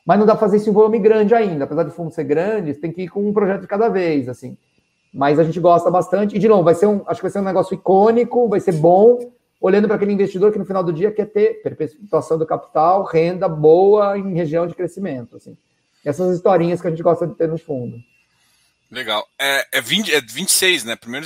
[0.08, 2.74] Mas não dá para fazer isso em volume grande ainda, apesar de fundo ser grande,
[2.74, 4.58] você tem que ir com um projeto de cada vez, assim
[5.18, 6.36] mas a gente gosta bastante.
[6.36, 8.74] E, de novo, vai ser um, acho que vai ser um negócio icônico, vai ser
[8.74, 9.20] bom,
[9.60, 13.50] olhando para aquele investidor que no final do dia quer ter perpetuação do capital, renda
[13.50, 15.36] boa em região de crescimento.
[15.36, 15.58] Assim.
[16.06, 17.98] Essas historinhas que a gente gosta de ter no fundo.
[18.92, 19.26] Legal.
[19.40, 20.96] É, é, 20, é 26, né?
[20.96, 21.26] Primeiro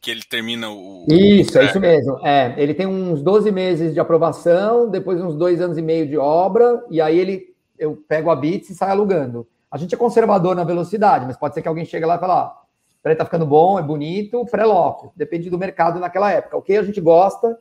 [0.00, 1.06] que ele termina o.
[1.10, 2.26] Isso, é, é isso mesmo.
[2.26, 6.16] É, ele tem uns 12 meses de aprovação, depois uns dois anos e meio de
[6.16, 7.49] obra, e aí ele
[7.80, 9.48] eu pego a Bits e saio alugando.
[9.70, 12.32] A gente é conservador na velocidade, mas pode ser que alguém chegue lá e fale,
[12.32, 12.60] ah,
[13.02, 15.12] Peraí, tá ficando bom, é bonito, pré-loco.
[15.16, 16.56] Depende do mercado naquela época.
[16.56, 17.58] O que a gente gosta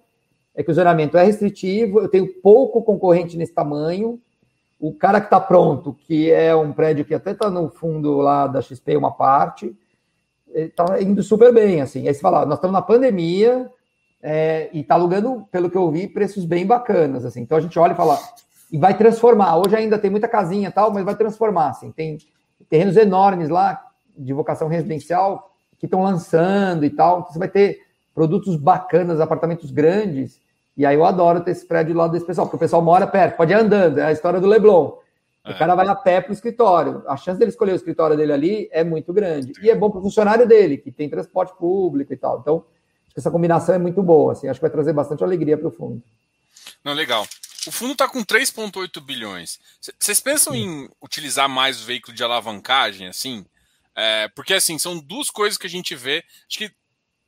[0.53, 4.19] é que o zoneamento é restritivo, eu tenho pouco concorrente nesse tamanho.
[4.77, 8.47] O cara que está pronto, que é um prédio que até está no fundo lá
[8.47, 9.73] da XP, uma parte,
[10.53, 12.07] está indo super bem, assim.
[12.07, 13.71] Aí você fala, nós estamos na pandemia
[14.21, 17.41] é, e está alugando, pelo que eu vi, preços bem bacanas, assim.
[17.41, 18.19] Então a gente olha e fala,
[18.71, 19.57] e vai transformar.
[19.57, 21.91] Hoje ainda tem muita casinha e tal, mas vai transformar, assim.
[21.91, 22.17] Tem
[22.69, 23.83] terrenos enormes lá,
[24.17, 27.19] de vocação residencial que estão lançando e tal.
[27.19, 27.79] Então, você vai ter
[28.13, 30.41] produtos bacanas, apartamentos grandes.
[30.75, 33.07] E aí eu adoro ter esse prédio do lado desse pessoal, porque o pessoal mora
[33.07, 34.97] perto, pode ir andando, é a história do Leblon.
[35.45, 35.51] É.
[35.51, 37.03] O cara vai a pé para o escritório.
[37.07, 39.53] A chance dele escolher o escritório dele ali é muito grande.
[39.61, 42.39] E é bom para o funcionário dele, que tem transporte público e tal.
[42.39, 42.57] Então,
[43.05, 44.33] acho que essa combinação é muito boa.
[44.33, 46.03] Assim, acho que vai trazer bastante alegria para o fundo.
[46.83, 47.25] Não, legal.
[47.67, 49.59] O fundo está com 3,8 bilhões.
[49.99, 53.45] Vocês pensam em utilizar mais o veículo de alavancagem, assim?
[53.95, 56.23] É, porque, assim, são duas coisas que a gente vê.
[56.47, 56.71] Acho que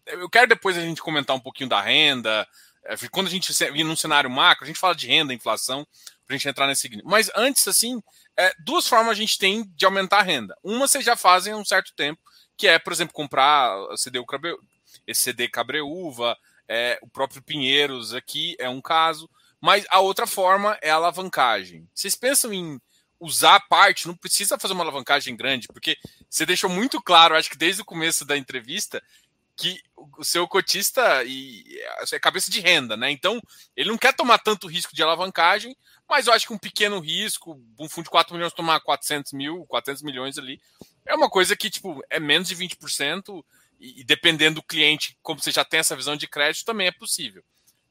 [0.06, 2.48] eu quero depois a gente comentar um pouquinho da renda.
[2.86, 5.86] É, quando a gente vir num cenário macro, a gente fala de renda, inflação,
[6.26, 6.90] para a gente entrar nesse.
[7.04, 8.02] Mas antes, assim,
[8.38, 10.58] é, duas formas a gente tem de aumentar a renda.
[10.64, 12.22] Uma vocês já fazem há um certo tempo,
[12.58, 14.20] que é, por exemplo, comprar CD,
[15.06, 19.30] esse CD Cabreúva, é, o próprio Pinheiros aqui é um caso.
[19.62, 21.88] Mas a outra forma é a alavancagem.
[21.94, 22.82] Vocês pensam em
[23.20, 25.96] usar a parte, não precisa fazer uma alavancagem grande, porque
[26.28, 29.02] você deixou muito claro, acho que desde o começo da entrevista,
[29.56, 29.80] que
[30.18, 31.64] o seu cotista e
[32.12, 33.12] é cabeça de renda, né?
[33.12, 33.40] Então,
[33.76, 35.78] ele não quer tomar tanto risco de alavancagem,
[36.10, 39.64] mas eu acho que um pequeno risco, um fundo de 4 milhões tomar 400 mil,
[39.68, 40.60] 400 milhões ali,
[41.06, 43.44] é uma coisa que, tipo, é menos de 20%,
[43.80, 46.92] e, e dependendo do cliente, como você já tem essa visão de crédito, também é
[46.92, 47.44] possível.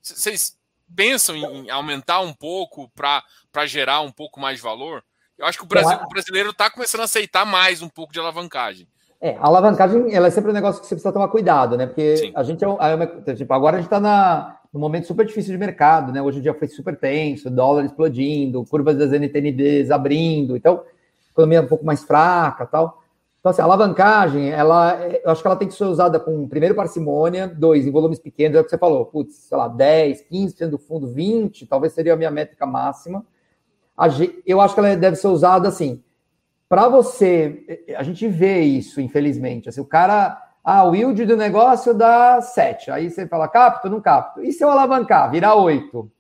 [0.03, 0.59] Vocês
[0.95, 5.03] pensam em aumentar um pouco para gerar um pouco mais de valor?
[5.38, 8.20] Eu acho que o, Brasil, o brasileiro está começando a aceitar mais um pouco de
[8.20, 8.86] alavancagem.
[9.20, 11.86] É, a alavancagem ela é sempre um negócio que você precisa tomar cuidado, né?
[11.86, 12.32] Porque Sim.
[12.34, 16.12] a gente é, é tipo, agora a gente está num momento super difícil de mercado,
[16.12, 16.22] né?
[16.22, 20.82] Hoje em dia foi super tenso, dólar explodindo, curvas das NTNBs abrindo, então
[21.30, 23.00] economia um pouco mais fraca, tal.
[23.41, 26.74] Então assim, a alavancagem, ela, eu acho que ela tem que ser usada com primeiro
[26.74, 30.68] parcimônia, dois em volumes pequenos, é o que você falou, putz, sei lá, 10, 15%
[30.68, 33.24] do fundo, 20, talvez seria a minha métrica máxima
[34.47, 36.03] eu acho que ela deve ser usada assim.
[36.68, 39.68] Para você, a gente vê isso, infelizmente.
[39.68, 42.91] Assim, o cara, ah, o yield do negócio dá 7.
[42.91, 44.41] Aí você fala, capto, não capto.
[44.43, 46.11] E se eu alavancar, virar 8?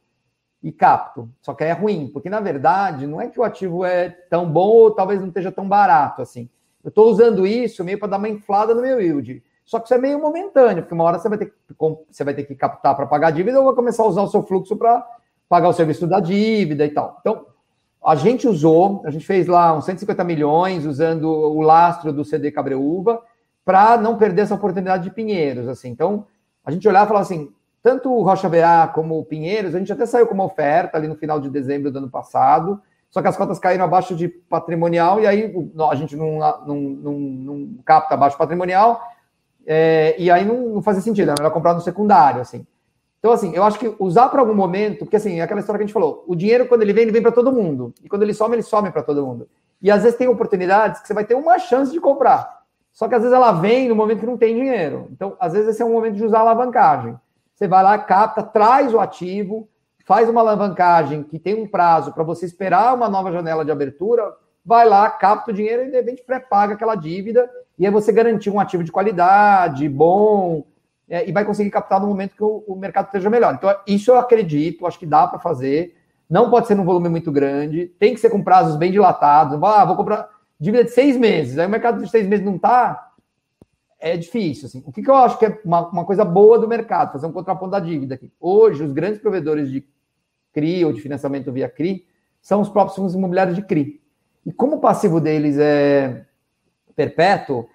[0.62, 1.30] E capto.
[1.40, 4.68] Só que é ruim, porque na verdade não é que o ativo é tão bom
[4.68, 6.50] ou talvez não esteja tão barato assim.
[6.82, 9.42] Eu estou usando isso meio para dar uma inflada no meu yield.
[9.64, 11.52] Só que isso é meio momentâneo, porque uma hora você vai ter que,
[12.10, 14.28] você vai ter que captar para pagar a dívida ou vai começar a usar o
[14.28, 15.06] seu fluxo para
[15.48, 17.18] pagar o serviço da dívida e tal.
[17.20, 17.46] Então,
[18.04, 22.50] a gente usou, a gente fez lá uns 150 milhões usando o lastro do CD
[22.50, 23.22] Cabreúva
[23.64, 25.90] para não perder essa oportunidade de Pinheiros, assim.
[25.90, 26.26] Então,
[26.64, 27.52] a gente olhava e falava assim,
[27.82, 31.06] tanto o Rocha Verá como o Pinheiros, a gente até saiu com uma oferta ali
[31.06, 35.20] no final de dezembro do ano passado, só que as cotas caíram abaixo de patrimonial
[35.20, 35.52] e aí
[35.90, 39.02] a gente não, não, não, não capta abaixo patrimonial
[39.66, 42.66] é, e aí não, não fazia sentido, era melhor comprar no secundário, assim.
[43.18, 45.84] Então, assim, eu acho que usar para algum momento, porque assim, é aquela história que
[45.84, 47.92] a gente falou, o dinheiro, quando ele vem, ele vem para todo mundo.
[48.02, 49.46] E quando ele some, ele some para todo mundo.
[49.82, 52.60] E às vezes tem oportunidades que você vai ter uma chance de comprar.
[52.92, 55.08] Só que às vezes ela vem no momento que não tem dinheiro.
[55.12, 57.14] Então, às vezes esse é um momento de usar a alavancagem.
[57.54, 59.68] Você vai lá, capta, traz o ativo,
[60.10, 64.24] faz uma alavancagem que tem um prazo para você esperar uma nova janela de abertura,
[64.64, 67.48] vai lá, capta o dinheiro e de repente pré-paga aquela dívida.
[67.78, 70.66] E aí você garantir um ativo de qualidade, bom,
[71.08, 73.54] é, e vai conseguir captar no momento que o, o, mercado esteja melhor.
[73.54, 75.96] Então, isso eu acredito, acho que dá para fazer.
[76.28, 79.62] Não pode ser num volume muito grande, tem que ser com prazos bem dilatados.
[79.62, 83.12] Ah, vou comprar dívida de seis meses, aí o mercado de seis meses não está,
[84.00, 84.66] é difícil.
[84.66, 84.82] Assim.
[84.84, 87.32] O que, que eu acho que é uma, uma, coisa boa do mercado, fazer um
[87.32, 88.32] contraponto da dívida aqui.
[88.40, 89.84] Hoje, os grandes provedores de
[90.52, 92.06] CRI ou de financiamento via CRI
[92.40, 94.00] são os próprios fundos imobiliários de CRI.
[94.44, 96.24] E como o passivo deles é
[96.96, 97.68] perpétuo,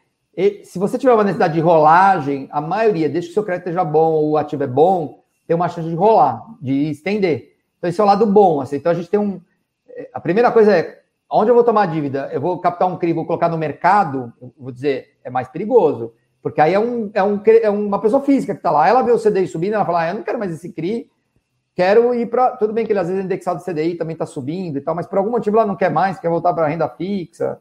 [0.63, 3.85] se você tiver uma necessidade de rolagem, a maioria, desde que o seu crédito esteja
[3.85, 7.55] bom ou o ativo é bom, tem uma chance de rolar, de estender.
[7.77, 8.61] Então, esse é o lado bom.
[8.61, 8.77] Assim.
[8.77, 9.39] Então, a gente tem um.
[10.13, 11.01] A primeira coisa é:
[11.31, 12.29] onde eu vou tomar dívida?
[12.33, 16.13] Eu vou captar um CRI, vou colocar no mercado, vou dizer, é mais perigoso.
[16.41, 19.11] Porque aí é, um, é, um, é uma pessoa física que está lá, ela vê
[19.11, 21.09] o CDI subindo, ela fala: ah, eu não quero mais esse CRI,
[21.75, 22.51] quero ir para.
[22.51, 24.95] Tudo bem que ele às vezes é indexado do CDI, também está subindo e tal,
[24.95, 27.59] mas por algum motivo ela não quer mais, quer voltar para a renda fixa.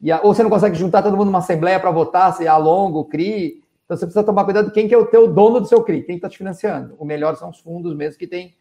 [0.00, 2.98] E a, ou você não consegue juntar todo mundo numa assembleia para votar, se alonga
[2.98, 3.62] o CRI.
[3.84, 6.16] Então você precisa tomar cuidado quem que é o teu dono do seu CRI, quem
[6.16, 6.94] está te financiando.
[6.98, 8.54] O melhor são os fundos mesmo que tem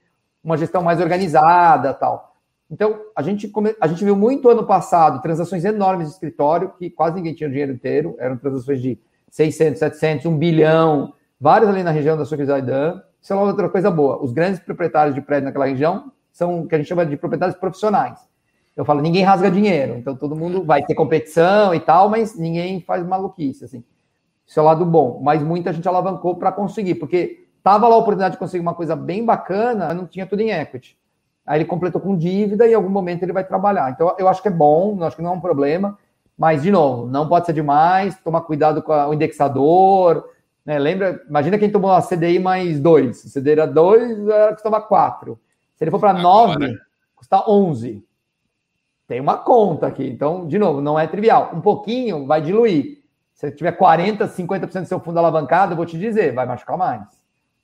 [0.43, 2.36] uma gestão mais organizada tal.
[2.70, 7.16] Então, a gente, a gente viu muito ano passado transações enormes de escritório, que quase
[7.16, 11.91] ninguém tinha o dinheiro inteiro, eram transações de 600, 700, 1 bilhão, vários ali na
[11.91, 13.02] região da Suquizaidan.
[13.22, 14.22] Isso é uma outra coisa boa.
[14.24, 17.57] Os grandes proprietários de prédio naquela região são o que a gente chama de proprietários
[17.57, 18.20] profissionais.
[18.76, 22.80] Eu falo, ninguém rasga dinheiro, então todo mundo vai ter competição e tal, mas ninguém
[22.80, 23.84] faz maluquice, assim.
[24.45, 27.97] Isso é o lado bom, mas muita gente alavancou para conseguir, porque tava lá a
[27.97, 30.95] oportunidade de conseguir uma coisa bem bacana, mas não tinha tudo em equity.
[31.45, 33.89] Aí ele completou com dívida e em algum momento ele vai trabalhar.
[33.89, 35.97] Então eu acho que é bom, acho que não é um problema,
[36.38, 40.24] mas de novo, não pode ser demais, tomar cuidado com o indexador,
[40.68, 40.78] né?
[40.78, 43.18] Lembra, imagina quem tomou a CDI mais 2.
[43.18, 44.18] Se CDI era 2,
[44.51, 45.39] custava 4.
[45.76, 46.78] Se ele for para 9,
[47.15, 48.05] custa 11
[49.07, 50.05] tem uma conta aqui.
[50.05, 51.51] Então, de novo, não é trivial.
[51.55, 53.01] Um pouquinho vai diluir.
[53.34, 57.03] Se tiver 40%, 50% do seu fundo alavancado, eu vou te dizer, vai machucar mais.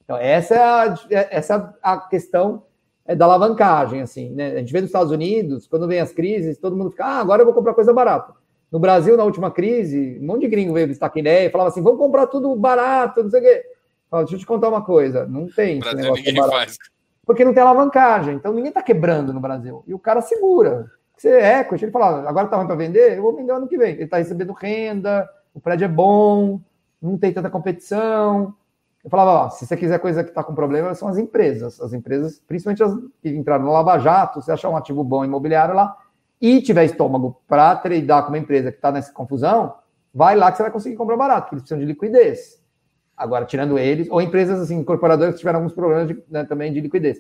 [0.04, 2.64] Então, essa é a, é, essa é a questão
[3.06, 4.02] é, da alavancagem.
[4.02, 4.52] Assim, né?
[4.52, 7.42] A gente vê nos Estados Unidos, quando vem as crises, todo mundo fica, ah, agora
[7.42, 8.34] eu vou comprar coisa barata.
[8.74, 11.70] No Brasil, na última crise, um monte de gringo veio visitar a ideia e falava
[11.70, 13.64] assim: vamos comprar tudo barato, não sei o quê.
[14.10, 16.52] Fala, deixa eu te contar uma coisa: não tem esse negócio barato.
[16.52, 16.78] Faz.
[17.24, 18.34] Porque não tem alavancagem.
[18.34, 19.84] Então ninguém está quebrando no Brasil.
[19.86, 20.92] E o cara segura.
[21.16, 23.78] Você é equity, ele fala, agora tá ruim para vender, eu vou vender ano que
[23.78, 23.94] vem.
[23.94, 26.60] Ele está recebendo renda, o prédio é bom,
[27.00, 28.56] não tem tanta competição.
[29.04, 31.80] Eu falava, ó, se você quiser coisa que está com problema, são as empresas.
[31.80, 35.76] As empresas, principalmente as que entraram no Lava Jato, você achar um ativo bom imobiliário
[35.76, 35.96] lá
[36.44, 39.76] e tiver estômago para tradear com uma empresa que está nessa confusão,
[40.14, 42.62] vai lá que você vai conseguir comprar barato, porque eles precisam de liquidez.
[43.16, 46.82] Agora, tirando eles, ou empresas assim, incorporadoras que tiveram alguns problemas de, né, também de
[46.82, 47.18] liquidez.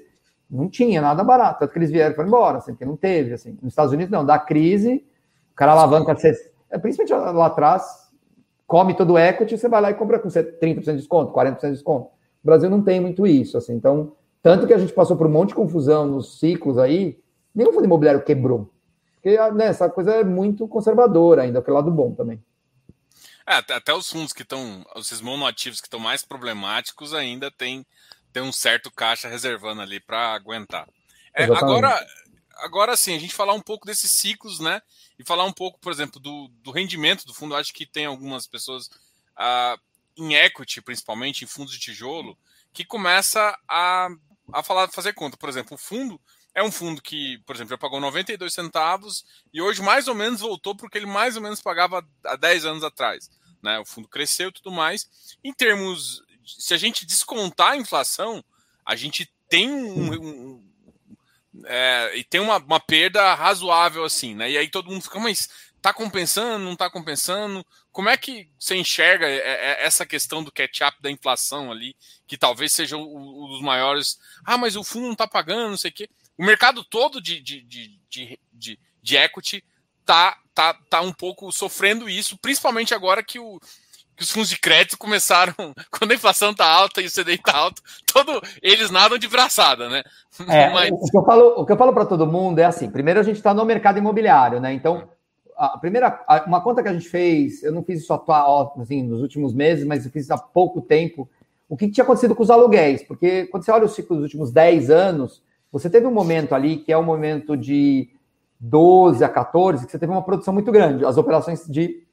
[0.51, 3.33] Não tinha nada barato, tanto que eles vieram e foram embora, assim, porque não teve.
[3.33, 3.57] Assim.
[3.61, 5.05] Nos Estados Unidos, não, da crise,
[5.53, 6.11] o cara alavanca,
[6.69, 8.11] é, principalmente lá atrás,
[8.67, 11.71] come todo o equity, você vai lá e compra com 30% de desconto, 40% de
[11.71, 12.07] desconto.
[12.07, 14.11] O Brasil não tem muito isso, assim, então,
[14.41, 17.17] tanto que a gente passou por um monte de confusão nos ciclos aí,
[17.55, 18.72] nenhum fundo imobiliário quebrou.
[19.23, 22.43] Porque né, essa coisa é muito conservadora ainda, aquele lado bom também.
[23.47, 27.85] É, até os fundos que estão, os monoativos que estão mais problemáticos ainda tem
[28.33, 30.89] tem um certo caixa reservando ali para aguentar.
[31.35, 32.07] É, agora,
[32.55, 34.81] agora sim, a gente falar um pouco desses ciclos, né?
[35.19, 37.53] E falar um pouco, por exemplo, do, do rendimento do fundo.
[37.53, 38.87] Eu acho que tem algumas pessoas
[39.37, 39.79] uh,
[40.17, 42.35] em equity, principalmente em fundos de tijolo,
[42.73, 44.09] que começa a,
[44.51, 45.37] a falar, fazer conta.
[45.37, 46.19] Por exemplo, o fundo
[46.55, 50.41] é um fundo que, por exemplo, já pagou 92 centavos e hoje mais ou menos
[50.41, 53.29] voltou porque ele mais ou menos pagava há 10 anos atrás.
[53.61, 53.79] Né?
[53.79, 55.09] O fundo cresceu e tudo mais.
[55.43, 58.43] Em termos se a gente descontar a inflação,
[58.85, 60.73] a gente tem um, um
[61.65, 64.49] é, e tem uma, uma, perda razoável assim, né?
[64.49, 65.49] E aí todo mundo fica, mas
[65.81, 67.65] tá compensando, não tá compensando?
[67.91, 71.95] Como é que você enxerga é, é, essa questão do catch-up da inflação ali,
[72.25, 74.17] que talvez seja um dos maiores?
[74.43, 76.09] Ah, mas o fundo não tá pagando, não sei o quê.
[76.37, 79.63] O mercado todo de, de, de, de, de, de equity
[80.05, 83.59] tá, tá, tá um pouco sofrendo isso, principalmente agora que o,
[84.15, 85.53] que os fundos de crédito começaram,
[85.91, 87.81] quando a inflação tá alta e o CDI tá alto,
[88.11, 90.03] todo, eles nadam de braçada, né?
[90.47, 90.91] É, Mas...
[90.91, 93.23] o, que eu falo, o que eu falo para todo mundo é assim, primeiro a
[93.23, 94.73] gente está no mercado imobiliário, né?
[94.73, 95.09] Então,
[95.55, 99.21] a primeira, uma conta que a gente fez, eu não fiz isso atual, assim, nos
[99.21, 101.29] últimos meses, mas eu fiz há pouco tempo,
[101.69, 104.51] o que tinha acontecido com os aluguéis, porque quando você olha o ciclo dos últimos
[104.51, 105.41] 10 anos,
[105.73, 108.11] você teve um momento ali que é um momento de
[108.59, 112.05] 12 a 14, que você teve uma produção muito grande, as operações de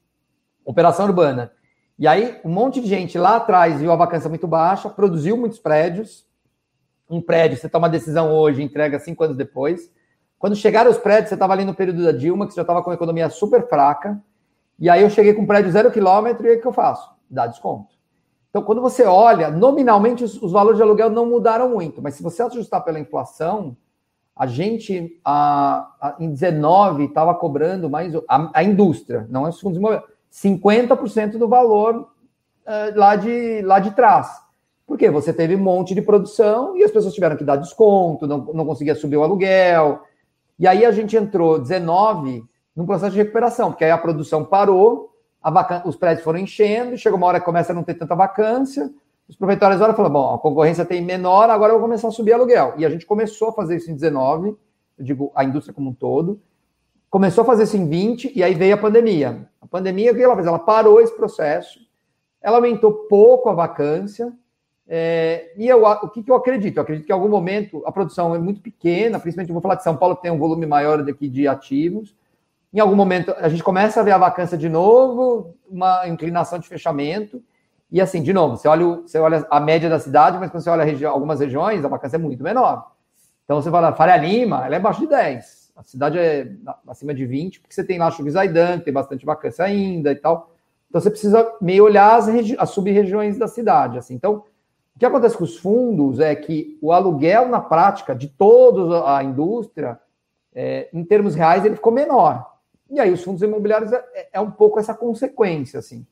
[0.64, 1.52] operação urbana.
[1.98, 5.58] E aí, um monte de gente lá atrás viu a vacância muito baixa, produziu muitos
[5.58, 6.24] prédios.
[7.08, 9.92] Um prédio, você toma uma decisão hoje, entrega cinco anos depois.
[10.38, 12.82] Quando chegaram os prédios, você estava ali no período da Dilma, que você já estava
[12.82, 14.18] com a economia super fraca.
[14.78, 17.10] E aí eu cheguei com um prédio zero quilômetro, e aí o que eu faço?
[17.30, 17.99] Dá desconto.
[18.50, 22.22] Então, quando você olha, nominalmente os, os, valores de aluguel não mudaram muito, mas se
[22.22, 23.76] você ajustar pela inflação,
[24.34, 29.60] a gente a, a em 19 estava cobrando mais a, a, indústria, não é os
[29.60, 31.94] fundos imobiliários, 50% do valor
[32.66, 34.40] uh, lá, de, lá de trás.
[34.86, 35.10] Por quê?
[35.10, 38.66] Você teve um monte de produção e as pessoas tiveram que dar desconto, não, não
[38.66, 40.02] conseguia subir o aluguel.
[40.58, 42.44] E aí a gente entrou 19
[42.74, 45.09] num processo de recuperação, porque aí a produção parou,
[45.84, 48.90] os prédios foram enchendo, chega uma hora que começa a não ter tanta vacância,
[49.28, 52.10] os proprietários olham e falam, bom, a concorrência tem menor, agora eu vou começar a
[52.10, 52.74] subir aluguel.
[52.76, 54.56] E a gente começou a fazer isso em 19,
[54.98, 56.40] eu digo, a indústria como um todo,
[57.08, 59.48] começou a fazer isso em 20, e aí veio a pandemia.
[59.60, 60.46] A pandemia, o que ela fez?
[60.46, 61.78] Ela parou esse processo,
[62.42, 64.32] ela aumentou pouco a vacância,
[64.92, 66.78] é, e eu, o que, que, eu acredito?
[66.78, 69.76] Eu acredito que em algum momento a produção é muito pequena, principalmente eu vou falar
[69.76, 72.16] de São Paulo, que tem um volume maior daqui de ativos,
[72.72, 76.68] em algum momento, a gente começa a ver a vacância de novo, uma inclinação de
[76.68, 77.42] fechamento.
[77.90, 80.70] E assim, de novo, você olha, você olha a média da cidade, mas quando você
[80.70, 82.92] olha regi algumas regiões, a vacância é muito menor.
[83.44, 85.72] Então você fala, Faria Lima, ela é abaixo de 10.
[85.74, 86.52] A cidade é
[86.86, 90.52] acima de 20, porque você tem lá Chuvisaidan, tem bastante vacância ainda e tal.
[90.88, 93.98] Então você precisa meio olhar as, as sub-regiões da cidade.
[93.98, 94.14] Assim.
[94.14, 94.44] Então,
[94.94, 99.24] o que acontece com os fundos é que o aluguel, na prática, de toda a
[99.24, 99.98] indústria,
[100.54, 102.49] é, em termos reais, ele ficou menor.
[102.90, 106.06] E aí os fundos imobiliários é, é, é um pouco essa consequência, assim.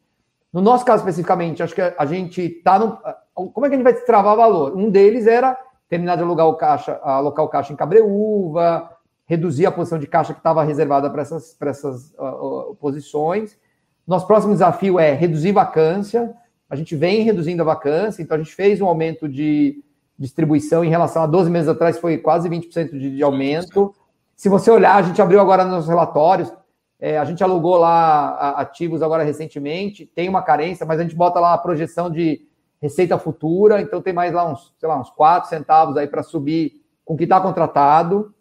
[0.52, 2.98] No nosso caso especificamente, acho que a gente está no.
[3.34, 4.76] Como é que a gente vai destravar valor?
[4.76, 5.58] Um deles era
[5.88, 8.90] terminar de alugar o caixa, alocar o caixa em Cabreúva,
[9.26, 13.58] reduzir a posição de caixa que estava reservada para essas, para essas uh, uh, posições.
[14.06, 16.34] Nosso próximo desafio é reduzir vacância.
[16.68, 19.82] A gente vem reduzindo a vacância, então a gente fez um aumento de
[20.18, 23.94] distribuição em relação a 12 meses atrás, foi quase 20% de, de aumento.
[24.34, 26.52] Se você olhar, a gente abriu agora nos relatórios,
[27.00, 31.38] é, a gente alugou lá ativos agora recentemente, tem uma carência, mas a gente bota
[31.38, 32.46] lá a projeção de
[32.80, 36.82] receita futura, então tem mais lá uns, sei lá, uns 4 centavos aí para subir
[37.04, 38.34] com o que está contratado.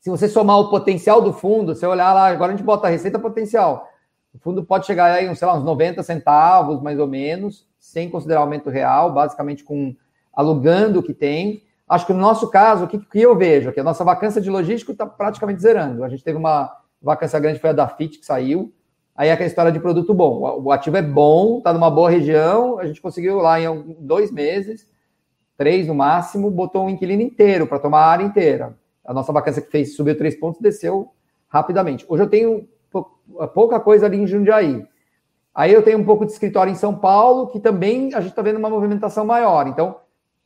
[0.00, 2.90] Se você somar o potencial do fundo, você olhar lá, agora a gente bota a
[2.90, 3.88] receita potencial.
[4.34, 8.40] O fundo pode chegar aí, sei lá, uns 90 centavos, mais ou menos, sem considerar
[8.40, 9.94] aumento real, basicamente com
[10.32, 11.62] alugando o que tem.
[11.88, 13.72] Acho que no nosso caso, o que, que eu vejo?
[13.72, 16.02] Que a nossa vacância de logístico está praticamente zerando.
[16.02, 18.72] A gente teve uma vacância grande foi a da FIT que saiu.
[19.14, 20.62] Aí é aquela história de produto bom.
[20.62, 22.78] O ativo é bom, está numa boa região.
[22.78, 24.88] A gente conseguiu lá em dois meses,
[25.56, 28.76] três no máximo, botou um inquilino inteiro para tomar a área inteira.
[29.04, 31.10] A nossa vacância que fez subiu três pontos, desceu
[31.48, 32.06] rapidamente.
[32.08, 32.68] Hoje eu tenho
[33.54, 34.86] pouca coisa ali em Jundiaí.
[35.54, 38.40] Aí eu tenho um pouco de escritório em São Paulo, que também a gente está
[38.40, 39.66] vendo uma movimentação maior.
[39.66, 39.96] Então,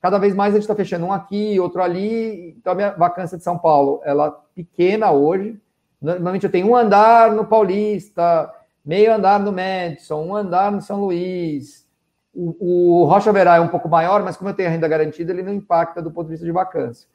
[0.00, 2.56] cada vez mais a gente está fechando um aqui, outro ali.
[2.58, 5.60] Então, a minha vacância de São Paulo, ela é pequena hoje,
[6.00, 8.52] Normalmente eu tenho um andar no Paulista,
[8.84, 11.86] meio andar no Madison, um andar no São Luís.
[12.34, 15.32] O, o Rocha Verá é um pouco maior, mas como eu tenho a renda garantida,
[15.32, 17.08] ele não impacta do ponto de vista de vacância.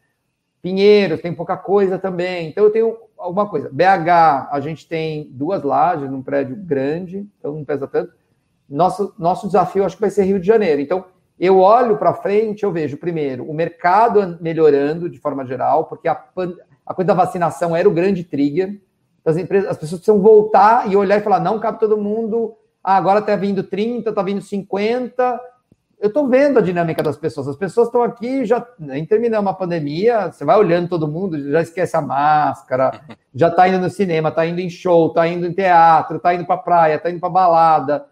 [0.62, 2.50] Pinheiros tem pouca coisa também.
[2.50, 3.70] Então eu tenho alguma coisa.
[3.72, 8.14] BH, a gente tem duas lajes num prédio grande, então não pesa tanto.
[8.70, 10.82] Nosso, nosso desafio acho que vai ser Rio de Janeiro.
[10.82, 11.06] Então,
[11.40, 16.24] eu olho para frente, eu vejo, primeiro, o mercado melhorando de forma geral, porque a,
[16.86, 18.82] a coisa da vacinação era o grande trigger.
[19.24, 22.56] As, empresas, as pessoas precisam voltar e olhar e falar: não cabe todo mundo.
[22.84, 25.40] Ah, agora está vindo 30, está vindo 50.
[26.00, 27.48] Eu estou vendo a dinâmica das pessoas.
[27.48, 31.62] As pessoas estão aqui, já nem terminamos a pandemia, você vai olhando todo mundo, já
[31.62, 33.02] esquece a máscara,
[33.36, 36.44] já está indo no cinema, está indo em show, está indo em teatro, está indo
[36.44, 38.06] para praia, está indo para balada.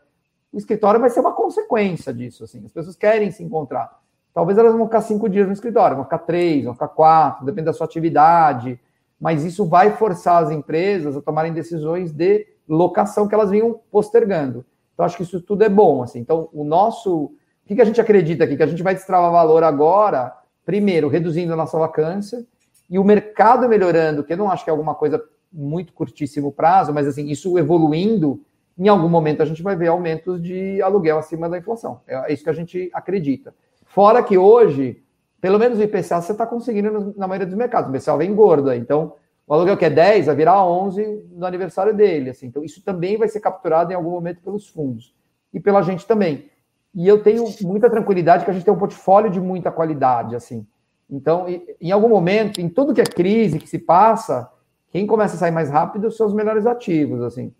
[0.53, 2.43] O escritório vai ser uma consequência disso.
[2.43, 2.63] Assim.
[2.63, 3.99] As pessoas querem se encontrar.
[4.39, 7.65] Talvez elas vão ficar cinco dias no escritório, vão ficar três, vão ficar quatro, depende
[7.65, 8.79] da sua atividade.
[9.19, 14.65] Mas isso vai forçar as empresas a tomarem decisões de locação que elas vinham postergando.
[14.93, 16.03] Então, acho que isso tudo é bom.
[16.03, 16.19] Assim.
[16.19, 17.25] Então, o nosso.
[17.25, 17.31] O
[17.65, 18.55] que a gente acredita aqui?
[18.55, 20.33] Que a gente vai destravar valor agora,
[20.65, 22.45] primeiro, reduzindo a nossa vacância,
[22.89, 25.21] e o mercado melhorando, que eu não acho que é alguma coisa
[25.51, 28.41] muito curtíssimo prazo, mas assim, isso evoluindo,
[28.77, 31.99] em algum momento a gente vai ver aumentos de aluguel acima da inflação.
[32.07, 33.53] É isso que a gente acredita.
[33.99, 35.03] Fora que hoje,
[35.41, 37.91] pelo menos o IPCA você está conseguindo na maioria dos mercados.
[37.91, 38.71] O IPCA vem gordo.
[38.71, 42.29] Então, o aluguel que é 10 vai virar 11 no aniversário dele.
[42.29, 42.47] Assim.
[42.47, 45.13] Então, isso também vai ser capturado em algum momento pelos fundos
[45.53, 46.49] e pela gente também.
[46.95, 50.33] E eu tenho muita tranquilidade que a gente tem um portfólio de muita qualidade.
[50.33, 50.65] assim.
[51.09, 51.45] Então,
[51.81, 54.49] em algum momento, em tudo que é crise que se passa,
[54.91, 57.21] quem começa a sair mais rápido são os melhores ativos.
[57.21, 57.53] assim.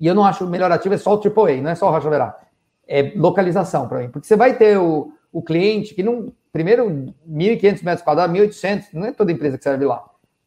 [0.00, 1.92] E eu não acho o melhor ativo é só o AAA, não é só o
[1.92, 2.36] Rocha Verá.
[2.84, 4.08] É localização para mim.
[4.08, 6.32] Porque você vai ter o, o cliente, que não.
[6.50, 10.02] Primeiro, 1.500 metros quadrados, 1.800, não é toda empresa que serve lá.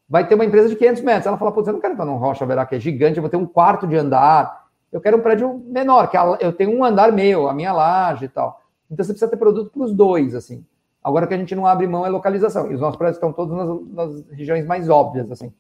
[0.09, 1.27] Vai ter uma empresa de 500 metros.
[1.27, 3.29] Ela fala, putz, eu não quero entrar num Rocha Verá que é gigante, eu vou
[3.29, 4.67] ter um quarto de andar.
[4.91, 8.27] Eu quero um prédio menor, que eu tenho um andar meu, a minha laje e
[8.27, 8.63] tal.
[8.89, 10.65] Então você precisa ter produto para os dois, assim.
[11.03, 12.71] Agora que a gente não abre mão é localização.
[12.71, 15.53] E os nossos prédios estão todos nas, nas regiões mais óbvias, assim.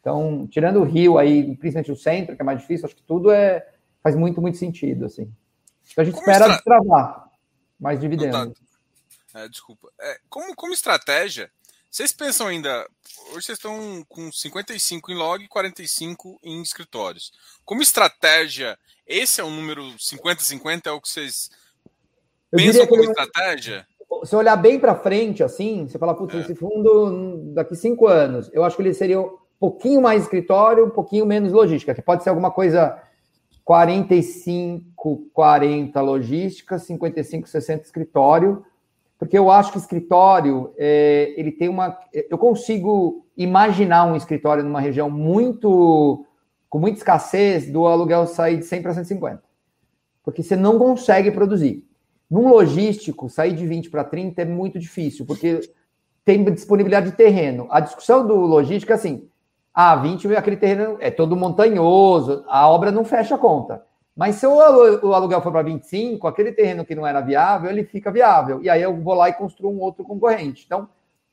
[0.00, 3.30] Então, tirando o Rio aí, principalmente o centro, que é mais difícil, acho que tudo
[3.30, 3.66] é
[4.02, 5.30] faz muito, muito sentido, assim.
[5.92, 6.62] Então a gente como espera estra...
[6.64, 7.21] travar
[7.82, 8.56] mais dividendos.
[9.34, 9.88] É, desculpa.
[10.00, 11.50] É, como, como estratégia,
[11.90, 12.88] vocês pensam ainda.
[13.32, 17.32] Hoje vocês estão com 55 em log e 45 em escritórios.
[17.64, 20.86] Como estratégia, esse é o número 50-50?
[20.86, 21.50] É o que vocês
[22.52, 23.86] Eu pensam como estratégia?
[24.24, 26.40] Se olhar bem para frente, assim, você fala, putz, é.
[26.40, 30.90] esse fundo daqui cinco anos, eu acho que ele seria um pouquinho mais escritório, um
[30.90, 33.02] pouquinho menos logística, que pode ser alguma coisa
[33.64, 38.64] 45, 40 logística, 55, 60 escritório,
[39.18, 41.96] porque eu acho que escritório, é, ele tem uma...
[42.12, 46.26] Eu consigo imaginar um escritório numa região muito...
[46.68, 49.42] com muita escassez do aluguel sair de 100 para 150.
[50.24, 51.86] Porque você não consegue produzir.
[52.28, 55.60] Num logístico, sair de 20 para 30 é muito difícil, porque
[56.24, 57.68] tem disponibilidade de terreno.
[57.70, 59.28] A discussão do logístico é assim,
[59.74, 63.82] ah, 20 mil, aquele terreno é todo montanhoso, a obra não fecha a conta.
[64.14, 68.10] Mas se o aluguel for para 25, aquele terreno que não era viável, ele fica
[68.10, 68.62] viável.
[68.62, 70.64] E aí eu vou lá e construo um outro concorrente.
[70.66, 70.86] Então,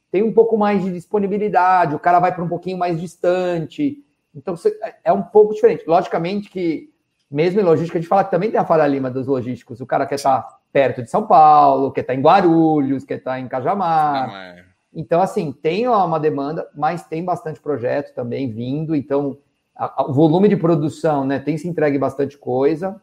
[0.09, 3.97] tem um pouco mais de disponibilidade, o cara vai para um pouquinho mais distante.
[4.33, 4.55] Então,
[5.03, 5.83] é um pouco diferente.
[5.85, 6.89] Logicamente que,
[7.29, 9.81] mesmo em logística, a gente fala que também tem a falha lima dos logísticos.
[9.81, 13.49] O cara quer estar perto de São Paulo, quer estar em Guarulhos, quer estar em
[13.49, 14.27] Cajamar.
[14.29, 18.95] Não é então, assim, tem uma demanda, mas tem bastante projeto também vindo.
[18.95, 19.37] Então,
[19.75, 22.99] a, a, o volume de produção, né, tem se entregue bastante coisa.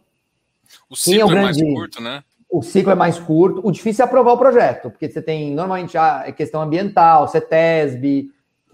[0.91, 2.25] O ciclo é, o grande, é mais curto, né?
[2.51, 3.61] O ciclo é mais curto.
[3.65, 8.31] O difícil é aprovar o projeto, porque você tem normalmente a questão ambiental, CETESB,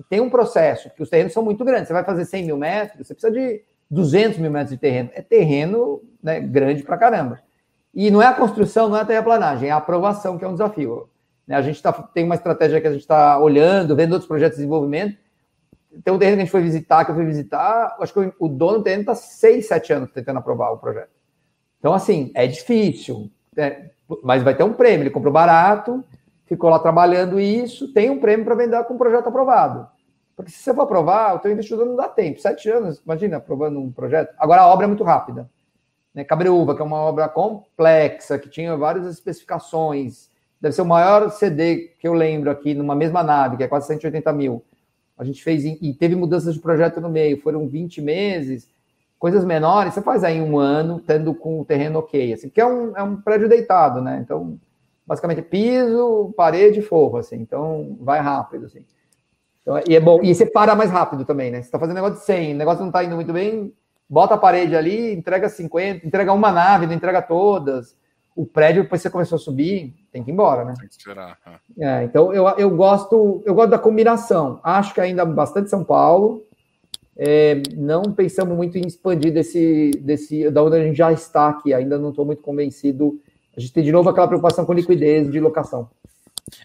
[0.08, 1.88] tem um processo, que os terrenos são muito grandes.
[1.88, 5.10] Você vai fazer 100 mil metros, você precisa de 200 mil metros de terreno.
[5.14, 7.40] É terreno né, grande pra caramba.
[7.94, 10.52] E não é a construção, não é a terraplanagem, é a aprovação que é um
[10.52, 11.08] desafio.
[11.46, 11.56] Né?
[11.56, 14.62] A gente tá, tem uma estratégia que a gente está olhando, vendo outros projetos de
[14.62, 15.16] desenvolvimento.
[16.02, 18.48] Tem um terreno que a gente foi visitar, que eu fui visitar, acho que o
[18.48, 21.10] dono do terreno está seis, sete anos tentando aprovar o projeto.
[21.78, 23.90] Então, assim, é difícil, né?
[24.22, 25.02] mas vai ter um prêmio.
[25.02, 26.02] Ele comprou barato,
[26.46, 29.86] ficou lá trabalhando isso, tem um prêmio para vender com o projeto aprovado.
[30.34, 32.40] Porque se você for aprovar, o teu investidor não dá tempo.
[32.40, 34.34] Sete anos, imagina, aprovando um projeto.
[34.38, 35.48] Agora, a obra é muito rápida.
[36.14, 36.24] Né?
[36.24, 40.30] Cabreúva, que é uma obra complexa, que tinha várias especificações,
[40.62, 43.88] deve ser o maior CD que eu lembro aqui numa mesma nave, que é quase
[43.88, 44.64] 180 mil.
[45.18, 48.68] A gente fez e teve mudanças de projeto no meio, foram 20 meses,
[49.18, 52.66] coisas menores, você faz aí um ano, tendo com o terreno ok, assim, que é
[52.66, 54.20] um, é um prédio deitado, né?
[54.22, 54.56] Então,
[55.04, 58.84] basicamente piso, parede e forro, assim, então vai rápido, assim.
[59.62, 61.58] Então, e é bom, e você para mais rápido também, né?
[61.58, 63.72] Você está fazendo negócio de 100, o negócio não está indo muito bem,
[64.08, 67.96] bota a parede ali, entrega 50, entrega uma nave, não entrega todas
[68.34, 70.74] o prédio, depois você começou a subir, tem que ir embora, né?
[70.78, 71.38] Tem que esperar.
[71.78, 71.84] É.
[71.84, 74.60] é, então eu, eu gosto, eu gosto da combinação.
[74.62, 76.46] Acho que ainda bastante São Paulo.
[77.16, 81.74] É, não pensamos muito em expandir desse, desse, da onde a gente já está aqui.
[81.74, 83.20] Ainda não estou muito convencido.
[83.56, 85.90] A gente tem de novo aquela preocupação com liquidez de locação.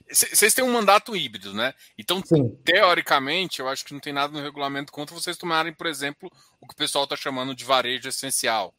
[0.10, 1.74] Vocês têm um mandato híbrido, né?
[1.98, 2.50] Então, Sim.
[2.64, 6.68] teoricamente, eu acho que não tem nada no regulamento contra vocês tomarem, por exemplo, o
[6.68, 8.74] que o pessoal está chamando de varejo essencial,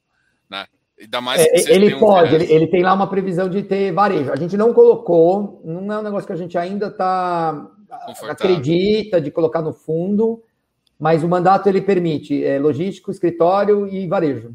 [0.51, 0.67] né?
[1.01, 4.33] Ainda mais é, ele pode, ele, ele, tem lá uma previsão de ter varejo.
[4.33, 7.71] A gente não colocou, não é um negócio que a gente ainda está
[8.29, 10.43] acredita de colocar no fundo,
[10.99, 14.55] mas o mandato ele permite é, logístico, escritório e varejo.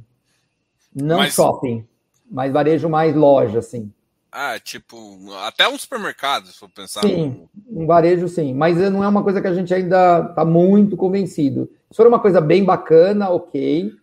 [0.94, 1.34] Não mas...
[1.34, 1.88] shopping,
[2.30, 3.92] mas varejo mais loja, assim.
[4.30, 4.98] Ah, tipo,
[5.46, 7.02] até um supermercado, se for pensar.
[7.02, 10.98] Sim, um varejo sim, mas não é uma coisa que a gente ainda está muito
[10.98, 11.70] convencido.
[11.90, 13.94] Se for uma coisa bem bacana, ok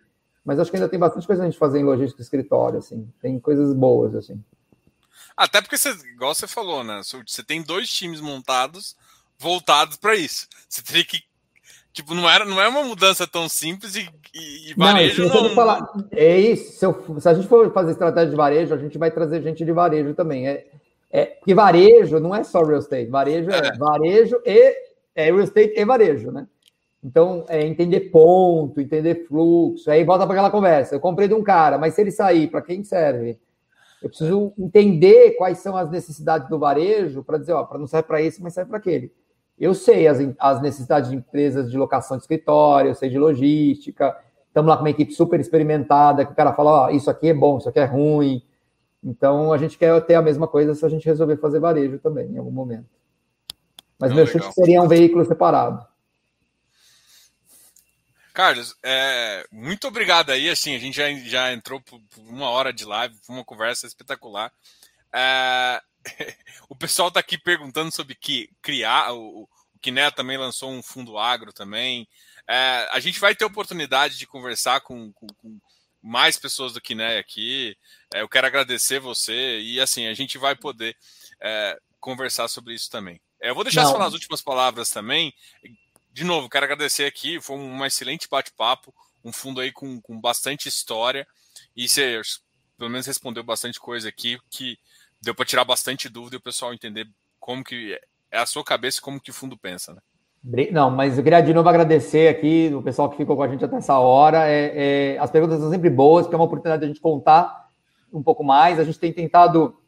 [0.45, 3.09] mas acho que ainda tem bastante coisa a gente fazer em logística escritório, assim.
[3.21, 4.43] Tem coisas boas, assim.
[5.37, 7.01] Até porque, você, igual você falou, né?
[7.27, 8.97] Você tem dois times montados
[9.41, 10.47] voltados para isso.
[10.69, 11.23] Você teria que.
[11.93, 15.43] Tipo, não, era, não é uma mudança tão simples e, e, varejo não.
[15.43, 15.51] não...
[15.51, 16.79] Falar, é isso.
[16.79, 19.65] Se, eu, se, a gente for fazer estratégia de varejo, a gente vai trazer gente
[19.65, 20.47] de varejo também.
[20.47, 20.67] É,
[21.11, 23.11] é, porque varejo não é só real estate.
[23.11, 24.77] Varejo é, é varejo e
[25.17, 26.47] é real estate e varejo, né?
[27.03, 30.95] Então, é entender ponto, entender fluxo, aí volta para aquela conversa.
[30.95, 33.39] Eu comprei de um cara, mas se ele sair, para quem serve?
[34.03, 38.07] Eu preciso entender quais são as necessidades do varejo para dizer, ó, para não serve
[38.07, 39.13] para esse, mas serve para aquele.
[39.59, 44.17] Eu sei as, as necessidades de empresas de locação de escritório, eu sei de logística,
[44.47, 47.35] estamos lá com uma equipe super experimentada, que o cara fala, ó, isso aqui é
[47.35, 48.43] bom, isso aqui é ruim.
[49.03, 52.31] Então, a gente quer ter a mesma coisa se a gente resolver fazer varejo também,
[52.31, 52.89] em algum momento.
[53.99, 54.43] Mas Não, meu legal.
[54.43, 55.90] chute seria um veículo separado.
[58.41, 60.49] Carlos, é, muito obrigado aí.
[60.49, 64.51] Assim, a gente já, já entrou por uma hora de live, uma conversa espetacular.
[65.13, 65.83] É,
[66.67, 69.13] o pessoal está aqui perguntando sobre que criar.
[69.13, 72.09] O, o Kiné também lançou um fundo agro também.
[72.49, 75.61] É, a gente vai ter oportunidade de conversar com, com, com
[76.03, 77.77] mais pessoas do Kiné aqui.
[78.15, 80.97] É, eu quero agradecer você e assim a gente vai poder
[81.43, 83.21] é, conversar sobre isso também.
[83.39, 83.89] É, eu vou deixar Não.
[83.89, 85.31] você falar as últimas palavras também
[86.13, 87.41] de novo, quero agradecer aqui.
[87.41, 88.95] Foi um excelente bate-papo,
[89.25, 91.27] um fundo aí com, com bastante história.
[91.77, 92.21] E você,
[92.77, 94.79] pelo menos, respondeu bastante coisa aqui que
[95.23, 97.07] deu para tirar bastante dúvida e o pessoal entender
[97.39, 97.99] como que
[98.31, 100.01] é a sua cabeça e como que o fundo pensa, né?
[100.73, 103.63] Não, mas eu queria de novo agradecer aqui o pessoal que ficou com a gente
[103.63, 104.49] até essa hora.
[104.49, 107.69] É, é, as perguntas são sempre boas, porque é uma oportunidade de a gente contar
[108.11, 108.79] um pouco mais.
[108.79, 109.79] A gente tem tentado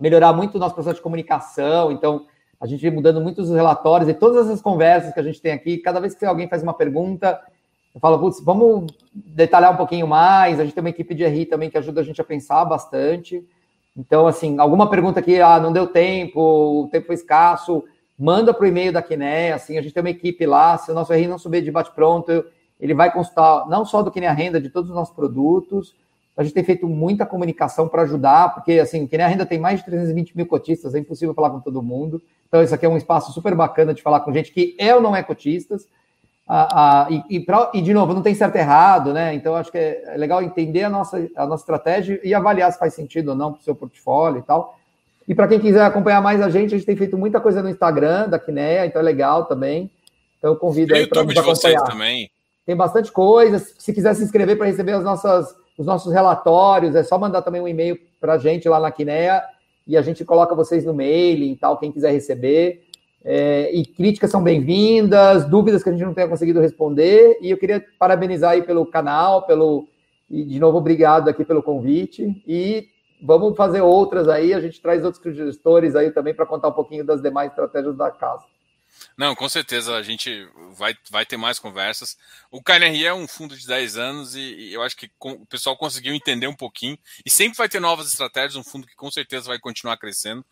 [0.00, 2.26] melhorar muito o nosso processo de comunicação, então
[2.62, 5.78] a gente vem mudando muitos relatórios e todas essas conversas que a gente tem aqui,
[5.78, 7.40] cada vez que alguém faz uma pergunta,
[7.92, 10.60] eu falo, putz, vamos detalhar um pouquinho mais.
[10.60, 13.44] A gente tem uma equipe de RI também que ajuda a gente a pensar bastante.
[13.96, 17.82] Então, assim, alguma pergunta que ah, não deu tempo, o tempo foi escasso,
[18.16, 20.94] manda para o e-mail da Quiné, assim, a gente tem uma equipe lá, se o
[20.94, 22.44] nosso RI não subir de bate-pronto,
[22.78, 25.96] ele vai consultar não só do Quiné Renda, de todos os nossos produtos.
[26.36, 29.80] A gente tem feito muita comunicação para ajudar, porque, assim, o Quiné Renda tem mais
[29.80, 32.22] de 320 mil cotistas, é impossível falar com todo mundo.
[32.48, 35.00] Então, isso aqui é um espaço super bacana de falar com gente que é ou
[35.00, 35.86] não é cotistas.
[36.48, 39.34] Ah, ah, e, e, pra, e, de novo, não tem certo e errado, né?
[39.34, 42.78] Então, acho que é, é legal entender a nossa, a nossa estratégia e avaliar se
[42.78, 44.78] faz sentido ou não para o seu portfólio e tal.
[45.26, 47.70] E para quem quiser acompanhar mais a gente, a gente tem feito muita coisa no
[47.70, 49.90] Instagram da Quineia, então é legal também.
[50.38, 51.84] Então, eu convido aí para nos acompanhar.
[51.84, 52.30] também.
[52.66, 53.58] Tem bastante coisa.
[53.58, 57.60] Se quiser se inscrever para receber as nossas, os nossos relatórios, é só mandar também
[57.60, 59.42] um e-mail para a gente lá na Quineia
[59.86, 62.84] e a gente coloca vocês no mail e tal, quem quiser receber.
[63.24, 67.36] É, e críticas são bem-vindas, dúvidas que a gente não tenha conseguido responder.
[67.40, 69.88] E eu queria parabenizar aí pelo canal, pelo
[70.30, 72.42] e de novo obrigado aqui pelo convite.
[72.46, 72.86] E
[73.20, 74.54] vamos fazer outras aí.
[74.54, 78.10] A gente traz outros gestores aí também para contar um pouquinho das demais estratégias da
[78.10, 78.44] casa.
[79.22, 82.18] Não, com certeza a gente vai, vai ter mais conversas.
[82.50, 85.46] O KNRI é um fundo de 10 anos e, e eu acho que com, o
[85.46, 86.98] pessoal conseguiu entender um pouquinho.
[87.24, 90.44] E sempre vai ter novas estratégias, um fundo que com certeza vai continuar crescendo.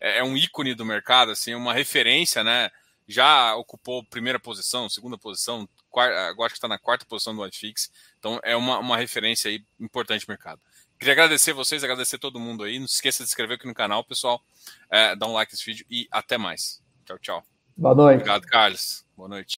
[0.00, 2.68] É, é um ícone do mercado, assim, uma referência, né?
[3.06, 7.46] Já ocupou primeira posição, segunda posição, quarta, agora acho que está na quarta posição do
[7.46, 7.92] iFix.
[8.18, 10.60] Então é uma, uma referência aí importante no mercado.
[10.98, 12.80] Queria agradecer vocês, agradecer todo mundo aí.
[12.80, 14.42] Não se esqueça de se inscrever aqui no canal, pessoal.
[14.90, 16.82] É, dá um like nesse vídeo e até mais.
[17.04, 17.55] Tchau, tchau.
[17.76, 18.20] Boa noite.
[18.20, 19.04] Obrigado, Carlos.
[19.16, 19.54] Boa noite.